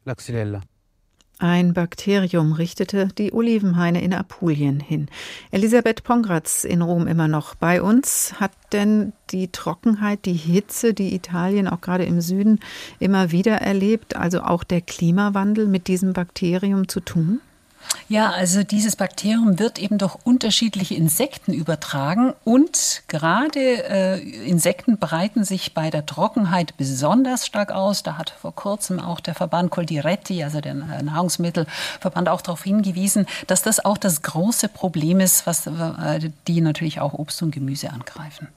[1.44, 5.08] Ein Bakterium richtete die Olivenhaine in Apulien hin.
[5.50, 8.40] Elisabeth Pongratz in Rom immer noch bei uns.
[8.40, 12.60] Hat denn die Trockenheit, die Hitze, die Italien auch gerade im Süden
[12.98, 17.42] immer wieder erlebt, also auch der Klimawandel mit diesem Bakterium zu tun?
[18.08, 25.44] Ja, also dieses Bakterium wird eben durch unterschiedliche Insekten übertragen und gerade äh, Insekten breiten
[25.44, 28.02] sich bei der Trockenheit besonders stark aus.
[28.02, 33.62] Da hat vor kurzem auch der Verband Coldiretti, also der Nahrungsmittelverband, auch darauf hingewiesen, dass
[33.62, 38.48] das auch das große Problem ist, was äh, die natürlich auch Obst und Gemüse angreifen.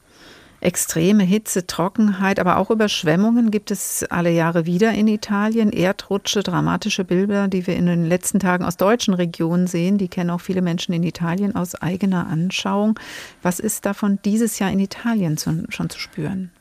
[0.60, 5.72] Extreme Hitze, Trockenheit, aber auch Überschwemmungen gibt es alle Jahre wieder in Italien.
[5.72, 10.32] Erdrutsche, dramatische Bilder, die wir in den letzten Tagen aus deutschen Regionen sehen, die kennen
[10.32, 13.00] auch viele Menschen in Italien aus eigener Anschauung.
[13.44, 16.52] Was ist davon dieses Jahr in Italien schon zu spüren?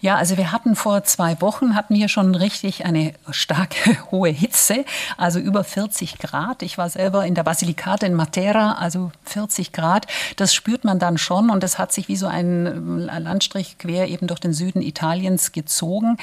[0.00, 4.84] Ja, also wir hatten vor zwei Wochen hatten wir schon richtig eine starke hohe Hitze,
[5.16, 6.62] also über 40 Grad.
[6.62, 10.06] Ich war selber in der Basilicata in Matera, also 40 Grad.
[10.36, 14.26] Das spürt man dann schon und das hat sich wie so ein Landstrich quer eben
[14.26, 16.18] durch den Süden Italiens gezogen.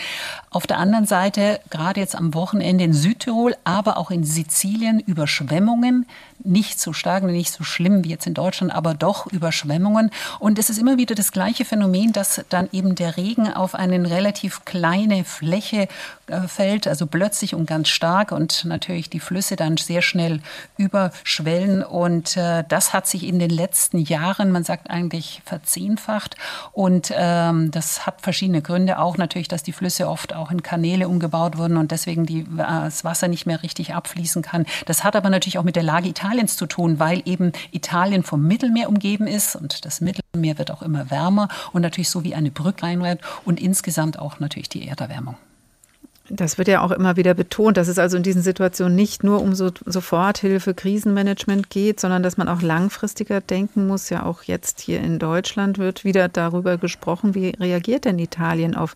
[0.51, 6.05] Auf der anderen Seite, gerade jetzt am Wochenende in Südtirol, aber auch in Sizilien Überschwemmungen,
[6.43, 10.11] nicht so stark, nicht so schlimm wie jetzt in Deutschland, aber doch Überschwemmungen.
[10.39, 13.22] Und es ist immer wieder das gleiche Phänomen, dass dann eben der Regen
[13.55, 15.87] auf eine relativ kleine Fläche
[16.27, 20.41] äh, fällt, also plötzlich und ganz stark und natürlich die Flüsse dann sehr schnell
[20.77, 21.83] überschwellen.
[21.83, 26.35] Und äh, das hat sich in den letzten Jahren, man sagt eigentlich verzehnfacht.
[26.71, 28.99] Und ähm, das hat verschiedene Gründe.
[28.99, 32.45] Auch natürlich, dass die Flüsse oft auch in Kanäle umgebaut wurden und deswegen die, äh,
[32.57, 34.65] das Wasser nicht mehr richtig abfließen kann.
[34.85, 38.43] Das hat aber natürlich auch mit der Lage Italiens zu tun, weil eben Italien vom
[38.43, 40.22] Mittelmeer umgeben ist und das Mittelmeer
[40.57, 44.67] wird auch immer wärmer und natürlich so wie eine Brücke reinreibt und insgesamt auch natürlich
[44.67, 45.37] die Erderwärmung.
[46.29, 49.41] Das wird ja auch immer wieder betont, dass es also in diesen Situationen nicht nur
[49.41, 54.09] um so Soforthilfe, Krisenmanagement geht, sondern dass man auch langfristiger denken muss.
[54.09, 58.95] Ja, auch jetzt hier in Deutschland wird wieder darüber gesprochen, wie reagiert denn Italien auf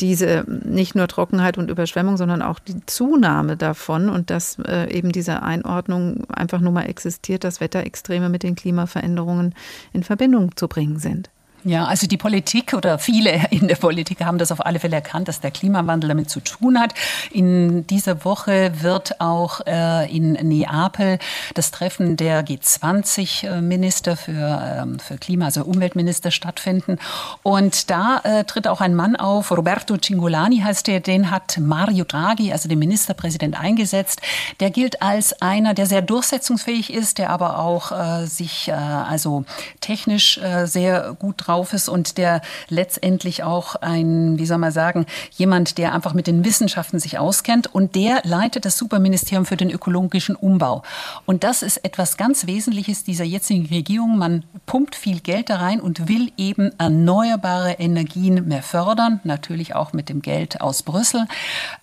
[0.00, 5.12] diese nicht nur Trockenheit und Überschwemmung, sondern auch die Zunahme davon und dass äh, eben
[5.12, 9.54] diese Einordnung einfach nur mal existiert, dass Wetterextreme mit den Klimaveränderungen
[9.92, 11.28] in Verbindung zu bringen sind.
[11.64, 15.28] Ja, also die Politik oder viele in der Politik haben das auf alle Fälle erkannt,
[15.28, 16.92] dass der Klimawandel damit zu tun hat.
[17.30, 21.20] In dieser Woche wird auch äh, in Neapel
[21.54, 26.98] das Treffen der G20-Minister für, ähm, für Klima, also Umweltminister stattfinden.
[27.44, 32.04] Und da äh, tritt auch ein Mann auf, Roberto Cingolani heißt der, den hat Mario
[32.04, 34.20] Draghi, also den Ministerpräsident, eingesetzt.
[34.58, 39.44] Der gilt als einer, der sehr durchsetzungsfähig ist, der aber auch äh, sich äh, also
[39.80, 44.72] technisch äh, sehr gut drauf drauf ist und der letztendlich auch ein, wie soll man
[44.72, 49.58] sagen, jemand, der einfach mit den Wissenschaften sich auskennt und der leitet das Superministerium für
[49.58, 50.82] den ökologischen Umbau.
[51.26, 54.16] Und das ist etwas ganz Wesentliches dieser jetzigen Regierung.
[54.16, 59.92] Man pumpt viel Geld da rein und will eben erneuerbare Energien mehr fördern, natürlich auch
[59.92, 61.26] mit dem Geld aus Brüssel.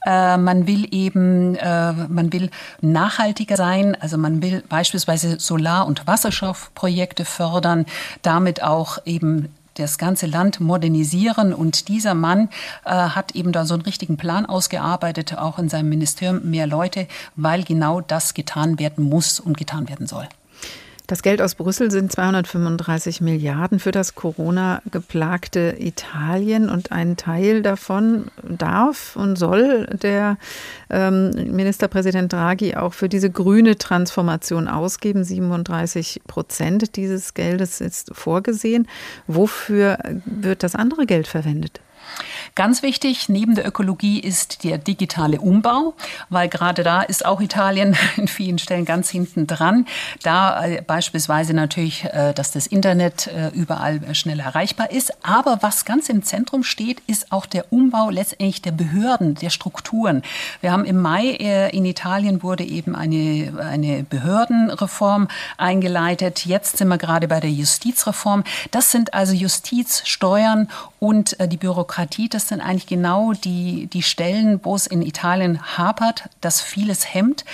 [0.05, 2.49] Äh, man will eben, äh, man will
[2.81, 7.85] nachhaltiger sein, also man will beispielsweise Solar- und Wasserstoffprojekte fördern,
[8.23, 9.49] damit auch eben
[9.79, 11.53] das ganze Land modernisieren.
[11.53, 12.49] Und dieser Mann
[12.85, 17.07] äh, hat eben da so einen richtigen Plan ausgearbeitet, auch in seinem Ministerium mehr Leute,
[17.35, 20.27] weil genau das getan werden muss und getan werden soll.
[21.09, 28.25] Das Geld aus Brüssel sind 235 Milliarden für das Corona-geplagte Italien und ein Teil davon
[28.47, 30.37] darf und soll der
[30.91, 35.23] ähm, Ministerpräsident Draghi auch für diese grüne Transformation ausgeben.
[35.23, 38.87] 37 Prozent dieses Geldes ist vorgesehen.
[39.25, 41.81] Wofür wird das andere Geld verwendet?
[42.55, 45.93] Ganz wichtig neben der Ökologie ist der digitale Umbau,
[46.29, 49.85] weil gerade da ist auch Italien in vielen Stellen ganz hinten dran.
[50.23, 55.13] Da äh, beispielsweise natürlich, äh, dass das Internet äh, überall schnell erreichbar ist.
[55.23, 60.23] Aber was ganz im Zentrum steht, ist auch der Umbau letztendlich der Behörden, der Strukturen.
[60.61, 61.29] Wir haben im Mai
[61.71, 66.45] in Italien wurde eben eine, eine Behördenreform eingeleitet.
[66.45, 68.43] Jetzt sind wir gerade bei der Justizreform.
[68.71, 71.98] Das sind also Justiz, Steuern und die Bürokratie.
[72.33, 77.45] Das sind eigentlich genau die, die Stellen, wo es in Italien hapert, dass vieles hemmt.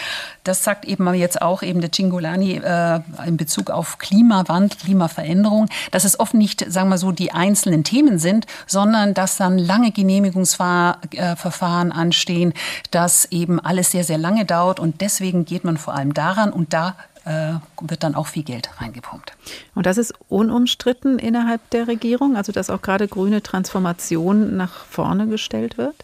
[0.44, 6.04] Das sagt eben jetzt auch eben der Cingolani äh, in Bezug auf Klimawandel, Klimaveränderung, dass
[6.04, 11.92] es oft nicht, sagen wir so, die einzelnen Themen sind, sondern dass dann lange Genehmigungsverfahren
[11.92, 12.54] anstehen,
[12.92, 16.74] dass eben alles sehr, sehr lange dauert und deswegen geht man vor allem daran und
[16.74, 19.34] da äh, wird dann auch viel Geld reingepumpt.
[19.74, 25.28] Und das ist unumstritten innerhalb der Regierung, also dass auch gerade grüne Transformation nach vorne
[25.28, 25.96] gestellt wird?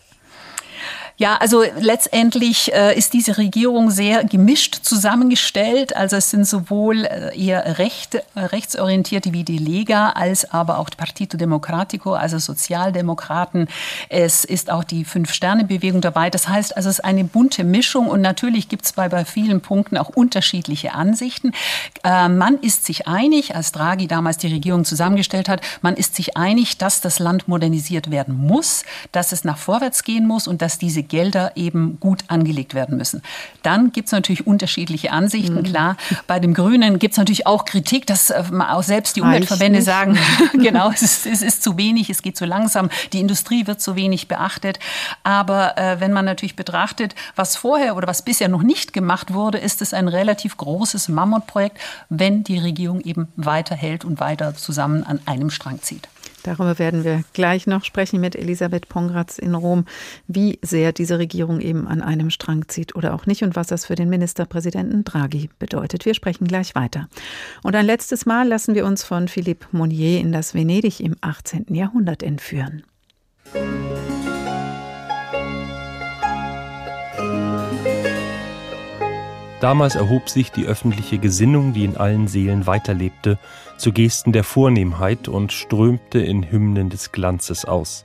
[1.22, 5.96] Ja, also letztendlich äh, ist diese Regierung sehr gemischt zusammengestellt.
[5.96, 10.90] Also es sind sowohl äh, eher recht, äh, rechtsorientierte wie die Lega, als aber auch
[10.98, 13.68] Partito Democratico, also Sozialdemokraten.
[14.10, 16.32] Es ist auch die Fünf-Sterne-Bewegung dabei.
[16.32, 19.62] Das heißt, also es ist eine bunte Mischung und natürlich gibt es bei, bei vielen
[19.62, 21.52] Punkten auch unterschiedliche Ansichten.
[22.04, 26.36] Äh, man ist sich einig, als Draghi damals die Regierung zusammengestellt hat, man ist sich
[26.36, 30.80] einig, dass das Land modernisiert werden muss, dass es nach vorwärts gehen muss und dass
[30.80, 33.22] diese Gelder eben gut angelegt werden müssen.
[33.64, 35.56] Dann gibt es natürlich unterschiedliche Ansichten.
[35.56, 35.64] Mhm.
[35.64, 39.82] Klar, bei den Grünen gibt es natürlich auch Kritik, dass äh, auch selbst die Umweltverbände
[39.82, 40.18] sagen,
[40.54, 43.98] genau, es ist, es ist, zu wenig, es geht zu langsam, die Industrie wird zu
[43.98, 44.80] wenig beachtet.
[45.24, 49.58] Aber äh, wenn man natürlich betrachtet, was vorher oder was bisher noch nicht gemacht wurde,
[49.58, 55.20] ist es ein relativ großes Mammutprojekt, wenn die Regierung eben weiterhält und weiter zusammen an
[55.26, 56.08] einem Strang zieht.
[56.44, 59.86] Darüber werden wir gleich noch sprechen mit Elisabeth Pongratz in Rom,
[60.28, 63.86] wie sehr diese Regierung eben an einem Strang zieht oder auch nicht und was das
[63.86, 66.06] für den Ministerpräsidenten Draghi bedeutet.
[66.06, 67.08] Wir sprechen gleich weiter.
[67.64, 71.74] Und ein letztes Mal lassen wir uns von Philippe Monnier in das Venedig im 18.
[71.74, 72.84] Jahrhundert entführen.
[79.62, 83.38] Damals erhob sich die öffentliche Gesinnung, die in allen Seelen weiterlebte,
[83.78, 88.04] zu Gesten der Vornehmheit und strömte in Hymnen des Glanzes aus.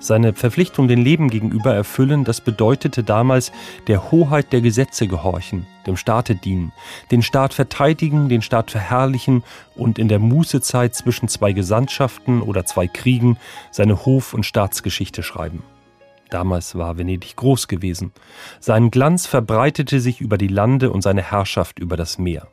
[0.00, 3.52] Seine Verpflichtung dem Leben gegenüber erfüllen, das bedeutete damals
[3.86, 6.72] der Hoheit der Gesetze gehorchen, dem Staate dienen,
[7.12, 9.44] den Staat verteidigen, den Staat verherrlichen
[9.76, 13.38] und in der Mußezeit zwischen zwei Gesandtschaften oder zwei Kriegen
[13.70, 15.62] seine Hof- und Staatsgeschichte schreiben.
[16.32, 18.10] Damals war Venedig groß gewesen.
[18.58, 22.48] Sein Glanz verbreitete sich über die Lande und seine Herrschaft über das Meer.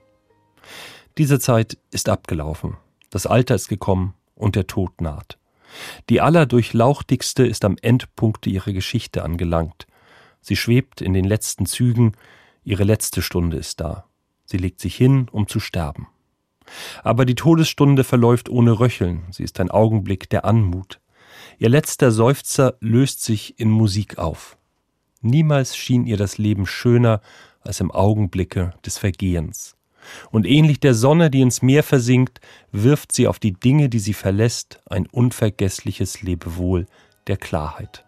[1.17, 2.75] Diese Zeit ist abgelaufen.
[3.09, 5.37] Das Alter ist gekommen und der Tod naht.
[6.09, 9.87] Die allerdurchlauchtigste ist am Endpunkt ihrer Geschichte angelangt.
[10.41, 12.11] Sie schwebt in den letzten Zügen,
[12.65, 14.03] ihre letzte Stunde ist da.
[14.43, 16.07] Sie legt sich hin, um zu sterben.
[17.01, 20.99] Aber die Todesstunde verläuft ohne Röcheln, sie ist ein Augenblick der Anmut.
[21.61, 24.57] Ihr letzter Seufzer löst sich in Musik auf.
[25.21, 27.19] Niemals schien ihr das Leben schöner
[27.59, 29.75] als im Augenblicke des Vergehens.
[30.31, 32.39] Und ähnlich der Sonne, die ins Meer versinkt,
[32.71, 36.87] wirft sie auf die Dinge, die sie verlässt, ein unvergessliches Lebewohl
[37.27, 38.05] der Klarheit.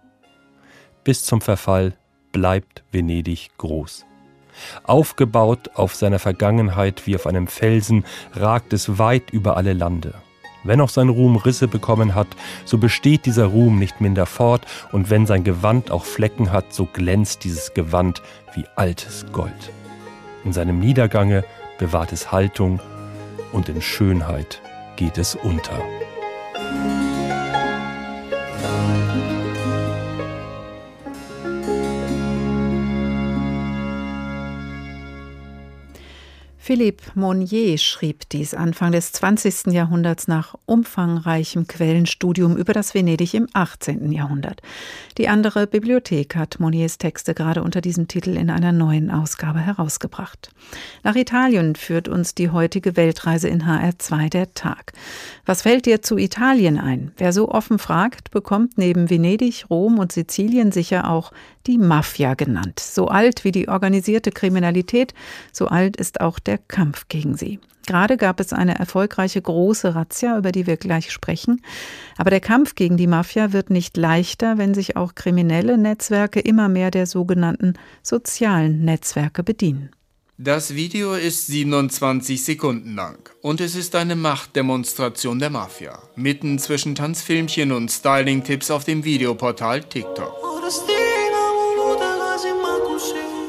[1.04, 1.97] Bis zum Verfall
[2.32, 4.06] bleibt Venedig groß.
[4.84, 10.14] Aufgebaut auf seiner Vergangenheit wie auf einem Felsen, ragt es weit über alle Lande.
[10.64, 12.28] Wenn auch sein Ruhm Risse bekommen hat,
[12.66, 16.86] so besteht dieser Ruhm nicht minder fort, und wenn sein Gewand auch Flecken hat, so
[16.86, 18.22] glänzt dieses Gewand
[18.53, 19.72] wie altes Gold.
[20.43, 21.43] In seinem Niedergange
[21.80, 22.80] bewahrt es Haltung,
[23.51, 24.62] und in Schönheit
[24.95, 25.82] geht es unter.
[36.64, 39.74] Philippe Monnier schrieb dies Anfang des 20.
[39.74, 44.12] Jahrhunderts nach umfangreichem Quellenstudium über das Venedig im 18.
[44.12, 44.62] Jahrhundert.
[45.18, 50.51] Die andere Bibliothek hat Monniers Texte gerade unter diesem Titel in einer neuen Ausgabe herausgebracht.
[51.01, 54.93] Nach Italien führt uns die heutige Weltreise in HR2 der Tag.
[55.47, 57.12] Was fällt dir zu Italien ein?
[57.18, 61.32] Wer so offen fragt, bekommt neben Venedig, Rom und Sizilien sicher auch
[61.68, 62.80] die Mafia genannt.
[62.80, 65.14] So alt wie die organisierte Kriminalität,
[65.51, 67.60] so alt ist auch der Kampf gegen sie.
[67.88, 71.62] Gerade gab es eine erfolgreiche große Razzia, über die wir gleich sprechen.
[72.18, 76.70] Aber der Kampf gegen die Mafia wird nicht leichter, wenn sich auch kriminelle Netzwerke immer
[76.70, 77.74] mehr der sogenannten
[78.04, 79.89] sozialen Netzwerke bedienen.
[80.38, 86.95] Das Video ist 27 Sekunden lang und es ist eine Machtdemonstration der Mafia, mitten zwischen
[86.95, 90.34] Tanzfilmchen und Styling-Tipps auf dem Videoportal TikTok.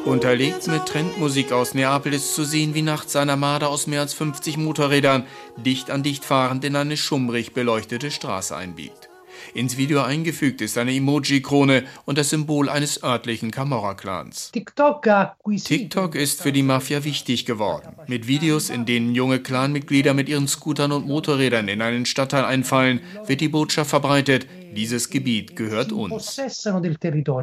[0.05, 4.15] Unterlegt mit Trendmusik aus Neapel ist zu sehen, wie nachts eine Armada aus mehr als
[4.15, 5.27] 50 Motorrädern
[5.57, 9.12] dicht an dicht fahrend in eine schummrig beleuchtete Straße einbiegt.
[9.55, 14.51] Ins Video eingefügt ist eine Emoji-Krone und das Symbol eines örtlichen Camorra-Clans.
[14.51, 17.95] TikTok ist für die Mafia wichtig geworden.
[18.07, 23.01] Mit Videos, in denen junge Clanmitglieder mit ihren Scootern und Motorrädern in einen Stadtteil einfallen,
[23.27, 26.41] wird die Botschaft verbreitet, dieses Gebiet gehört uns,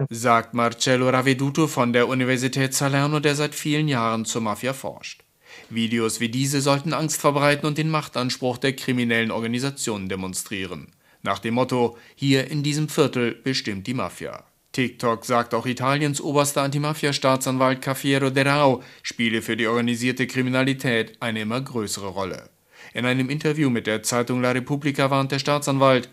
[0.10, 5.24] sagt Marcello Raveduto von der Universität Salerno, der seit vielen Jahren zur Mafia forscht.
[5.70, 10.88] Videos wie diese sollten Angst verbreiten und den Machtanspruch der kriminellen Organisationen demonstrieren.
[11.22, 14.46] Nach dem Motto, hier in diesem Viertel bestimmt die Mafia.
[14.72, 21.42] TikTok sagt auch Italiens oberster Antimafia-Staatsanwalt Caffiero De Rao spiele für die organisierte Kriminalität eine
[21.42, 22.50] immer größere Rolle.
[22.94, 26.10] In einem Interview mit der Zeitung La Repubblica warnt der Staatsanwalt,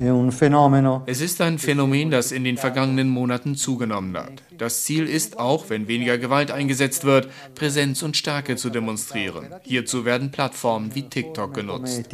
[1.06, 4.42] es ist ein Phänomen, das in den vergangenen Monaten zugenommen hat.
[4.58, 9.46] Das Ziel ist auch, wenn weniger Gewalt eingesetzt wird, Präsenz und Stärke zu demonstrieren.
[9.62, 12.10] Hierzu werden Plattformen wie TikTok genutzt.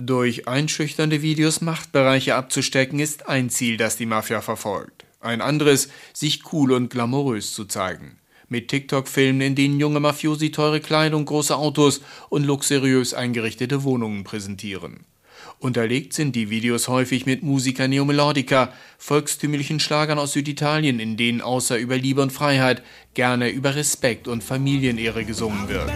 [0.00, 5.04] Durch einschüchternde Videos Machtbereiche abzustecken, ist ein Ziel, das die Mafia verfolgt.
[5.20, 8.18] Ein anderes, sich cool und glamourös zu zeigen
[8.48, 15.04] mit TikTok-Filmen, in denen junge Mafiosi teure Kleidung, große Autos und luxuriös eingerichtete Wohnungen präsentieren.
[15.60, 21.76] Unterlegt sind die Videos häufig mit Musica Neomelodica, volkstümlichen Schlagern aus Süditalien, in denen außer
[21.78, 22.82] über Liebe und Freiheit
[23.14, 25.90] gerne über Respekt und Familienehre gesungen wird.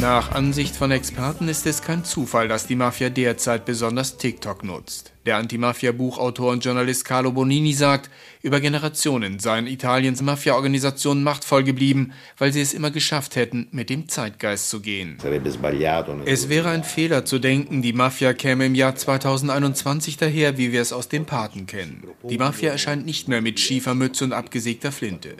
[0.00, 5.12] Nach Ansicht von Experten ist es kein Zufall, dass die Mafia derzeit besonders TikTok nutzt.
[5.26, 8.08] Der Antimafia-Buchautor und Journalist Carlo Bonini sagt,
[8.40, 14.08] über Generationen seien Italiens Mafia-Organisationen machtvoll geblieben, weil sie es immer geschafft hätten, mit dem
[14.08, 15.18] Zeitgeist zu gehen.
[16.24, 20.80] Es wäre ein Fehler zu denken, die Mafia käme im Jahr 2021 daher, wie wir
[20.80, 22.02] es aus den Paten kennen.
[22.22, 25.34] Die Mafia erscheint nicht mehr mit Schiefermütze und abgesägter Flinte.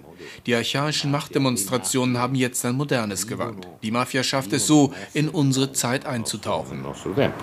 [0.46, 3.66] Die archaischen Machtdemonstrationen haben jetzt ein modernes Gewand.
[3.82, 6.84] Die Mafia schafft es so, in unsere Zeit einzutauchen.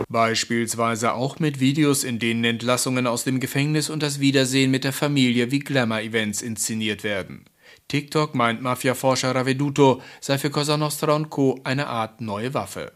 [0.07, 4.83] Beispielsweise auch mit Videos, in denen denen Entlassungen aus dem Gefängnis und das Wiedersehen mit
[4.83, 7.45] der Familie wie Glamour-Events inszeniert werden.
[7.89, 11.57] TikTok meint Mafia-Forscher Raveduto, sei für Cosa Nostra und Co.
[11.63, 12.91] eine Art neue Waffe.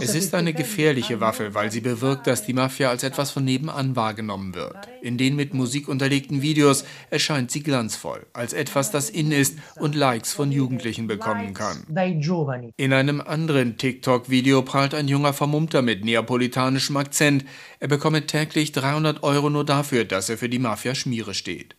[0.00, 3.94] Es ist eine gefährliche Waffe, weil sie bewirkt, dass die Mafia als etwas von nebenan
[3.94, 4.76] wahrgenommen wird.
[5.02, 9.94] In den mit Musik unterlegten Videos erscheint sie glanzvoll, als etwas, das in ist und
[9.94, 11.86] Likes von Jugendlichen bekommen kann.
[12.76, 17.44] In einem anderen TikTok-Video prahlt ein junger Vermummter mit neapolitanischem Akzent,
[17.78, 21.76] er bekomme täglich 300 Euro nur dafür, dass er für die Mafia Schmiere steht.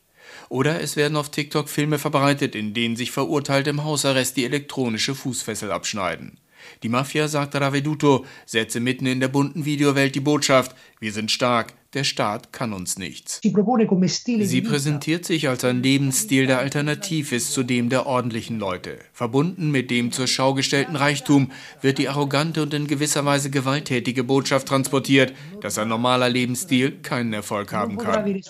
[0.50, 5.16] Oder es werden auf TikTok Filme verbreitet, in denen sich Verurteilte im Hausarrest die elektronische
[5.16, 6.38] Fußfessel abschneiden.
[6.84, 11.74] Die Mafia, sagt Raveduto, setze mitten in der bunten Videowelt die Botschaft, wir sind stark,
[11.94, 13.40] der Staat kann uns nichts.
[13.42, 19.00] Sie präsentiert sich als ein Lebensstil, der alternativ ist zu dem der ordentlichen Leute.
[19.14, 21.52] Verbunden mit dem zur Schau gestellten Reichtum
[21.82, 27.34] wird die arrogante und in gewisser Weise gewalttätige Botschaft transportiert, dass ein normaler Lebensstil keinen
[27.34, 28.42] Erfolg haben kann.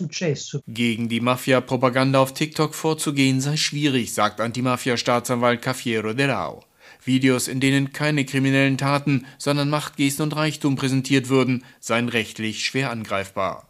[0.68, 6.67] Gegen die Mafia-Propaganda auf TikTok vorzugehen sei schwierig, sagt Antimafia-Staatsanwalt Cafiero de Rao.
[7.08, 12.92] Videos, in denen keine kriminellen Taten, sondern Machtgesten und Reichtum präsentiert würden, seien rechtlich schwer
[12.92, 13.68] angreifbar.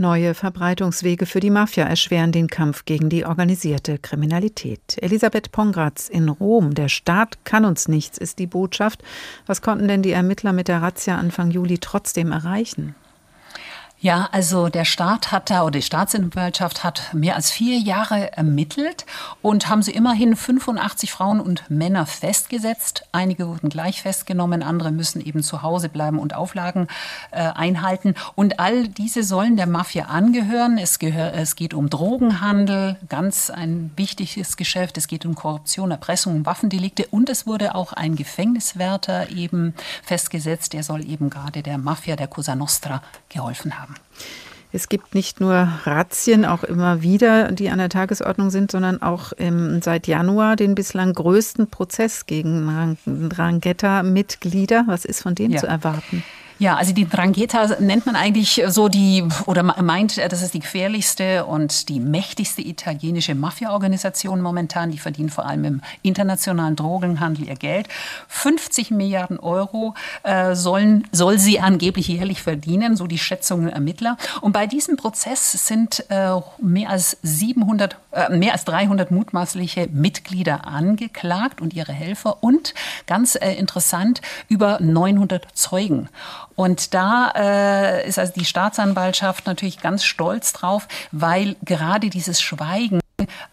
[0.00, 4.96] Neue Verbreitungswege für die Mafia erschweren den Kampf gegen die organisierte Kriminalität.
[5.02, 6.74] Elisabeth Pongratz in Rom.
[6.74, 9.02] Der Staat kann uns nichts, ist die Botschaft.
[9.46, 12.94] Was konnten denn die Ermittler mit der Razzia Anfang Juli trotzdem erreichen?
[14.00, 19.04] Ja, also der Staat hat da, oder die Staatsanwaltschaft hat mehr als vier Jahre ermittelt
[19.42, 23.06] und haben sie immerhin 85 Frauen und Männer festgesetzt.
[23.10, 26.86] Einige wurden gleich festgenommen, andere müssen eben zu Hause bleiben und Auflagen
[27.32, 28.14] äh, einhalten.
[28.36, 30.78] Und all diese sollen der Mafia angehören.
[30.78, 34.96] Es, gehör, es geht um Drogenhandel, ganz ein wichtiges Geschäft.
[34.96, 37.08] Es geht um Korruption, Erpressung, Waffendelikte.
[37.08, 39.74] Und es wurde auch ein Gefängniswärter eben
[40.04, 40.72] festgesetzt.
[40.72, 44.00] Der soll eben gerade der Mafia, der Cosa Nostra, geholfen haben haben.
[44.70, 49.32] Es gibt nicht nur Razzien, auch immer wieder, die an der Tagesordnung sind, sondern auch
[49.38, 54.84] ähm, seit Januar den bislang größten Prozess gegen Drangheta-Mitglieder.
[54.86, 55.58] Was ist von dem ja.
[55.58, 56.22] zu erwarten?
[56.60, 61.44] Ja, also die Drangheta nennt man eigentlich so die, oder meint, das ist die gefährlichste
[61.44, 64.90] und die mächtigste italienische Mafia-Organisation momentan.
[64.90, 67.86] Die verdienen vor allem im internationalen Drogenhandel ihr Geld.
[68.26, 69.94] 50 Milliarden Euro
[70.24, 74.16] äh, sollen, soll sie angeblich jährlich verdienen, so die Schätzungen Ermittler.
[74.40, 80.66] Und bei diesem Prozess sind äh, mehr als 700, äh, mehr als 300 mutmaßliche Mitglieder
[80.66, 82.74] angeklagt und ihre Helfer und
[83.06, 86.08] ganz äh, interessant über 900 Zeugen.
[86.58, 92.98] Und da äh, ist also die Staatsanwaltschaft natürlich ganz stolz drauf, weil gerade dieses Schweigen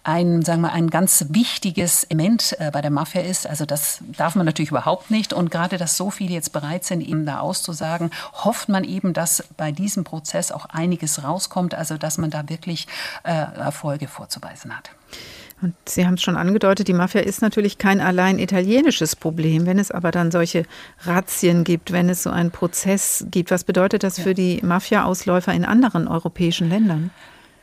[0.03, 3.45] ein, sagen wir, ein ganz wichtiges Element äh, bei der Mafia ist.
[3.45, 5.34] Also das darf man natürlich überhaupt nicht.
[5.34, 8.10] Und gerade, dass so viele jetzt bereit sind, eben da auszusagen,
[8.43, 11.76] hofft man eben, dass bei diesem Prozess auch einiges rauskommt.
[11.76, 12.88] Also dass man da wirklich
[13.22, 14.89] äh, Erfolge vorzuweisen hat.
[15.62, 19.66] Und Sie haben es schon angedeutet, die Mafia ist natürlich kein allein italienisches Problem.
[19.66, 20.66] Wenn es aber dann solche
[21.03, 25.66] Razzien gibt, wenn es so einen Prozess gibt, was bedeutet das für die Mafia-Ausläufer in
[25.66, 27.12] anderen europäischen Ländern?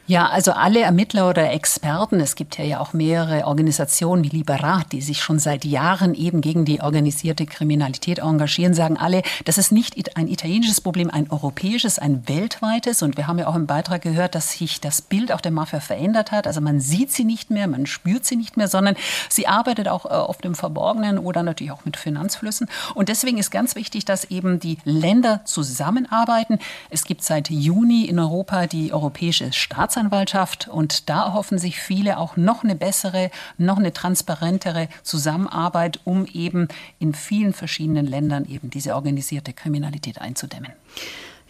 [0.08, 5.00] Ja, also alle Ermittler oder Experten, es gibt ja, auch mehrere Organisationen wie Liberat, die
[5.00, 10.16] sich schon seit Jahren eben gegen die organisierte Kriminalität engagieren, sagen alle, das ist nicht
[10.16, 13.02] ein italienisches Problem, ein europäisches, ein weltweites.
[13.02, 15.78] Und wir haben ja auch im Beitrag gehört, dass sich das Bild auch der Mafia
[15.78, 16.48] verändert hat.
[16.48, 18.96] Also man sieht sie nicht mehr, man spürt sie nicht mehr, sondern
[19.28, 22.68] sie arbeitet auch äh, im Verborgenen oder natürlich auch mit Finanzflüssen.
[22.96, 26.58] Und deswegen ist ganz wichtig, dass eben die Länder zusammenarbeiten.
[26.90, 32.16] Es gibt seit Juni in Europa die Europäische Staats Staatsanwaltschaft und da erhoffen sich viele
[32.16, 36.68] auch noch eine bessere, noch eine transparentere Zusammenarbeit, um eben
[36.98, 40.72] in vielen verschiedenen Ländern eben diese organisierte Kriminalität einzudämmen.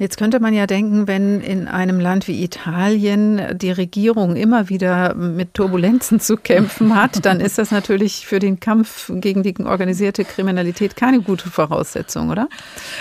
[0.02, 5.14] Jetzt könnte man ja denken, wenn in einem Land wie Italien die Regierung immer wieder
[5.14, 10.24] mit Turbulenzen zu kämpfen hat, dann ist das natürlich für den Kampf gegen die organisierte
[10.24, 12.48] Kriminalität keine gute Voraussetzung, oder?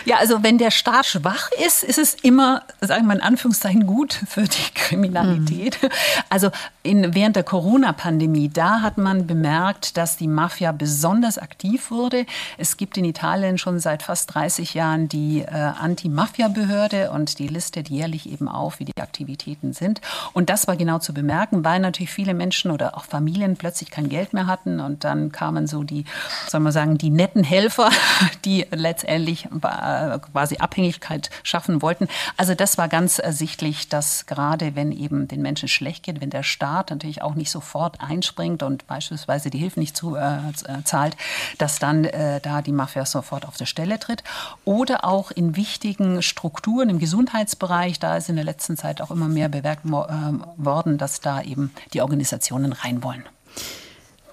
[0.06, 4.22] Ja, also wenn der Staat schwach ist, ist es immer, sagen wir in Anführungszeichen, gut
[4.28, 5.82] für die Kriminalität.
[5.82, 5.90] Mhm.
[6.30, 6.52] Also
[6.84, 12.28] in, während der Corona-Pandemie, da hat man bemerkt, dass die Mafia besonders aktiv wurde.
[12.60, 17.48] Es gibt in Italien schon seit fast 30 Jahren die äh, Anti-Mafia-Behörde Behörde und die
[17.48, 20.02] listet jährlich eben auf, wie die Aktivitäten sind.
[20.34, 24.10] Und das war genau zu bemerken, weil natürlich viele Menschen oder auch Familien plötzlich kein
[24.10, 26.06] Geld mehr hatten und dann kamen so die,
[26.48, 27.90] soll man sagen, die netten Helfer,
[28.46, 29.48] die letztendlich
[30.32, 32.08] quasi Abhängigkeit schaffen wollten.
[32.38, 36.44] Also das war ganz ersichtlich, dass gerade wenn eben den Menschen schlecht geht, wenn der
[36.44, 41.16] Staat natürlich auch nicht sofort einspringt und beispielsweise die Hilfe nicht zu, äh, äh zahlt,
[41.58, 44.24] dass dann äh, da die Mafia sofort auf der Stelle tritt.
[44.66, 49.12] Oder auch in wichtigen Strukturen, Strukturen im Gesundheitsbereich, da ist in der letzten Zeit auch
[49.12, 53.26] immer mehr bewerkt ähm, worden, dass da eben die Organisationen rein wollen.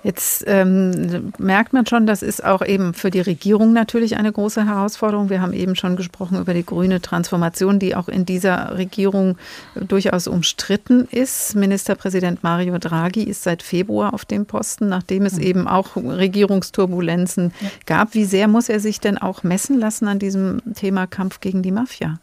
[0.04, 4.64] Jetzt ähm, merkt man schon, das ist auch eben für die Regierung natürlich eine große
[4.64, 5.30] Herausforderung.
[5.30, 9.36] Wir haben eben schon gesprochen über die grüne Transformation, die auch in dieser Regierung
[9.74, 11.56] durchaus umstritten ist.
[11.56, 15.42] Ministerpräsident Mario Draghi ist seit Februar auf dem Posten, nachdem es mhm.
[15.42, 17.52] eben auch Regierungsturbulenzen
[17.84, 18.14] gab.
[18.14, 21.72] Wie sehr muss er sich denn auch messen lassen an diesem Thema Kampf gegen die
[21.72, 22.20] Mafia?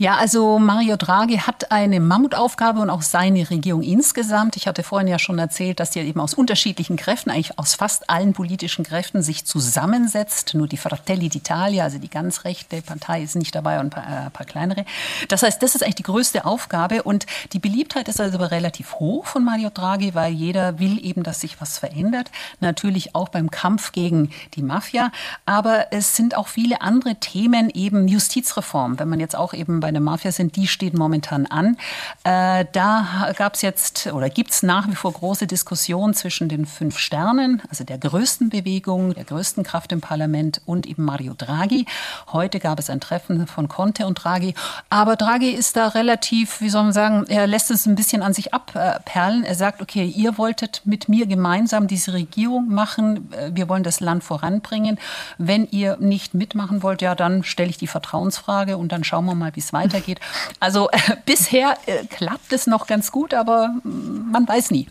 [0.00, 4.54] Ja, also Mario Draghi hat eine Mammutaufgabe und auch seine Regierung insgesamt.
[4.54, 8.08] Ich hatte vorhin ja schon erzählt, dass die eben aus unterschiedlichen Kräften, eigentlich aus fast
[8.08, 10.54] allen politischen Kräften sich zusammensetzt.
[10.54, 14.26] Nur die Fratelli d'Italia, also die ganz rechte Partei, ist nicht dabei und ein paar,
[14.26, 14.84] äh, paar kleinere.
[15.26, 19.26] Das heißt, das ist eigentlich die größte Aufgabe und die Beliebtheit ist also relativ hoch
[19.26, 22.30] von Mario Draghi, weil jeder will eben, dass sich was verändert.
[22.60, 25.10] Natürlich auch beim Kampf gegen die Mafia.
[25.44, 29.00] Aber es sind auch viele andere Themen, eben Justizreform.
[29.00, 31.76] Wenn man jetzt auch eben bei der Mafia sind, die steht momentan an.
[32.24, 36.66] Äh, da gab es jetzt oder gibt es nach wie vor große Diskussionen zwischen den
[36.66, 41.86] fünf Sternen, also der größten Bewegung, der größten Kraft im Parlament und eben Mario Draghi.
[42.32, 44.54] Heute gab es ein Treffen von Conte und Draghi.
[44.90, 48.34] Aber Draghi ist da relativ, wie soll man sagen, er lässt es ein bisschen an
[48.34, 49.44] sich abperlen.
[49.44, 53.32] Er sagt, okay, ihr wolltet mit mir gemeinsam diese Regierung machen.
[53.52, 54.98] Wir wollen das Land voranbringen.
[55.38, 59.34] Wenn ihr nicht mitmachen wollt, ja, dann stelle ich die Vertrauensfrage und dann schauen wir
[59.34, 60.20] mal, wie es weitergeht.
[60.60, 64.88] Also äh, bisher äh, klappt es noch ganz gut, aber mm, man weiß nie.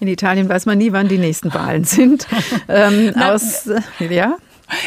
[0.00, 2.26] In Italien weiß man nie, wann die nächsten Wahlen sind.
[2.68, 4.36] ähm, Na, aus, äh, ja?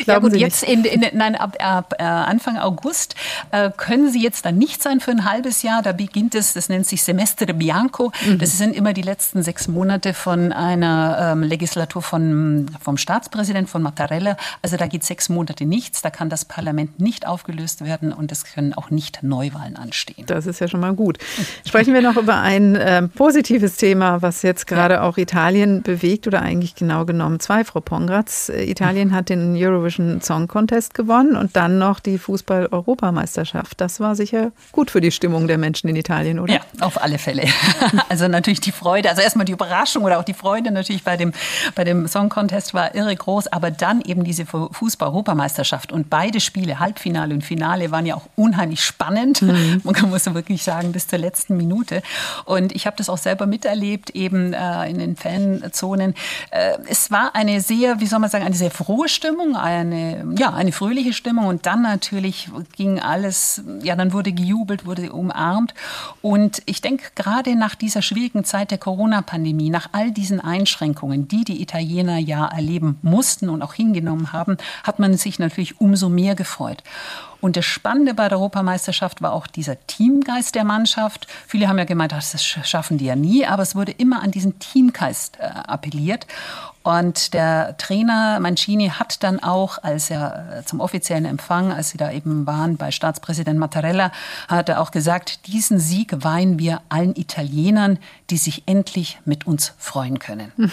[0.05, 3.15] Ja gut, jetzt in, in, nein, ab, ab äh, Anfang August
[3.51, 5.81] äh, können sie jetzt dann nicht sein für ein halbes Jahr.
[5.81, 8.11] Da beginnt es, das nennt sich Semestre Bianco.
[8.25, 8.39] Mhm.
[8.39, 13.81] Das sind immer die letzten sechs Monate von einer ähm, Legislatur von, vom Staatspräsident, von
[13.81, 14.37] Mattarella.
[14.61, 16.01] Also da geht sechs Monate nichts.
[16.01, 20.25] Da kann das Parlament nicht aufgelöst werden und es können auch nicht Neuwahlen anstehen.
[20.27, 21.17] Das ist ja schon mal gut.
[21.65, 25.01] Sprechen wir noch über ein äh, positives Thema, was jetzt gerade ja.
[25.03, 28.49] auch Italien bewegt oder eigentlich genau genommen zwei, Frau Pongratz.
[28.49, 33.79] Äh, Italien hat den Euro Eurovision Song Contest gewonnen und dann noch die Fußball-Europameisterschaft.
[33.81, 36.53] Das war sicher gut für die Stimmung der Menschen in Italien, oder?
[36.53, 37.43] Ja, auf alle Fälle.
[38.09, 41.31] Also natürlich die Freude, also erstmal die Überraschung oder auch die Freude natürlich bei dem,
[41.73, 46.79] bei dem Song Contest war irre groß, aber dann eben diese Fußball-Europameisterschaft und beide Spiele,
[46.79, 49.41] Halbfinale und Finale, waren ja auch unheimlich spannend.
[49.41, 49.81] Mhm.
[49.83, 52.01] Man muss wirklich sagen, bis zur letzten Minute.
[52.45, 56.13] Und ich habe das auch selber miterlebt, eben äh, in den Fanzonen.
[56.51, 60.53] Äh, es war eine sehr, wie soll man sagen, eine sehr frohe Stimmung, eine, ja,
[60.53, 65.73] eine fröhliche Stimmung und dann natürlich ging alles, ja, dann wurde gejubelt, wurde umarmt.
[66.21, 71.45] Und ich denke, gerade nach dieser schwierigen Zeit der Corona-Pandemie, nach all diesen Einschränkungen, die
[71.45, 76.35] die Italiener ja erleben mussten und auch hingenommen haben, hat man sich natürlich umso mehr
[76.35, 76.83] gefreut.
[77.43, 81.27] Und das Spannende bei der Europameisterschaft war auch dieser Teamgeist der Mannschaft.
[81.45, 84.59] Viele haben ja gemeint, das schaffen die ja nie, aber es wurde immer an diesen
[84.59, 86.25] Teamgeist äh, appelliert.
[86.83, 91.97] Und der Trainer Mancini hat dann auch, als er äh, zum offiziellen Empfang, als sie
[91.97, 94.13] da eben waren bei Staatspräsident Mattarella,
[94.47, 99.73] hat er auch gesagt, diesen Sieg weihen wir allen Italienern, die sich endlich mit uns
[99.77, 100.53] freuen können.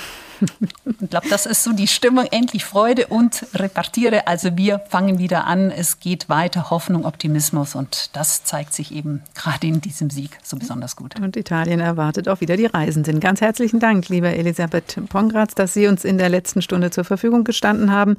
[1.01, 4.27] ich glaube, das ist so die Stimmung, endlich Freude und repartiere.
[4.27, 9.23] Also wir fangen wieder an, es geht weiter, Hoffnung, Optimismus und das zeigt sich eben
[9.35, 11.19] gerade in diesem Sieg so besonders gut.
[11.21, 13.21] Und Italien erwartet auch wieder die Reisenden.
[13.21, 17.45] Ganz herzlichen Dank, liebe Elisabeth Pongratz, dass Sie uns in der letzten Stunde zur Verfügung
[17.45, 18.17] gestanden haben,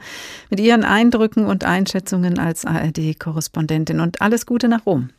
[0.49, 3.99] mit Ihren Eindrücken und Einschätzungen als ARD-Korrespondentin.
[3.99, 5.09] Und alles Gute nach Rom.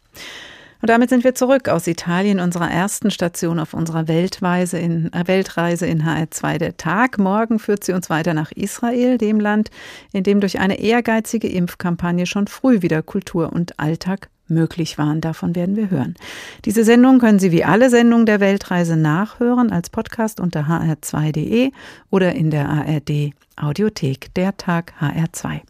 [0.83, 5.27] Und damit sind wir zurück aus Italien, unserer ersten Station auf unserer Weltreise in, äh,
[5.27, 7.19] Weltreise in HR2 der Tag.
[7.19, 9.71] Morgen führt sie uns weiter nach Israel, dem Land,
[10.13, 15.21] in dem durch eine ehrgeizige Impfkampagne schon früh wieder Kultur und Alltag möglich waren.
[15.21, 16.17] Davon werden wir hören.
[16.65, 21.71] Diese Sendung können Sie wie alle Sendungen der Weltreise nachhören als Podcast unter hr2.de
[22.11, 24.35] oder in der ARD Audiothek.
[24.35, 25.61] Der Tag HR2.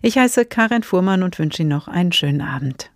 [0.00, 2.91] Ich heiße Karin Fuhrmann und wünsche Ihnen noch einen schönen Abend.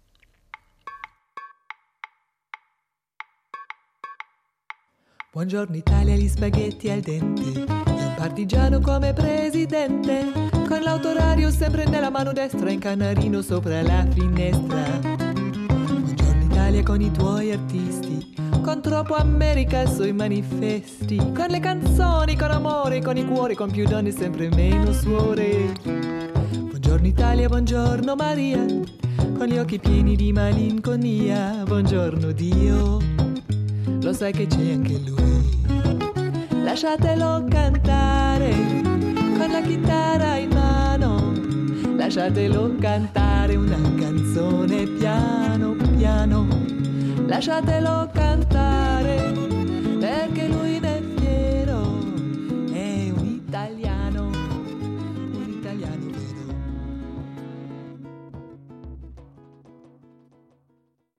[5.36, 10.32] Buongiorno Italia, gli spaghetti al dente, e un partigiano come presidente,
[10.66, 14.82] con l'autoradio sempre nella mano destra, in canarino sopra la finestra.
[16.40, 23.02] Italia con i tuoi artisti, con troppo America sui manifesti, con le canzoni, con amore,
[23.02, 25.70] con i cuori, con più donne sempre meno suore.
[25.82, 28.64] Buongiorno Italia, buongiorno Maria,
[29.36, 33.00] con gli occhi pieni di malinconia, buongiorno Dio,
[34.00, 35.24] lo sai che c'è anche lui.
[36.62, 38.50] Lasciatelo cantare
[39.38, 41.32] con la chitarra in mano,
[41.96, 46.46] lasciatelo cantare una canzone piano piano,
[47.26, 49.32] lasciatelo cantare,
[49.98, 50.78] perché lui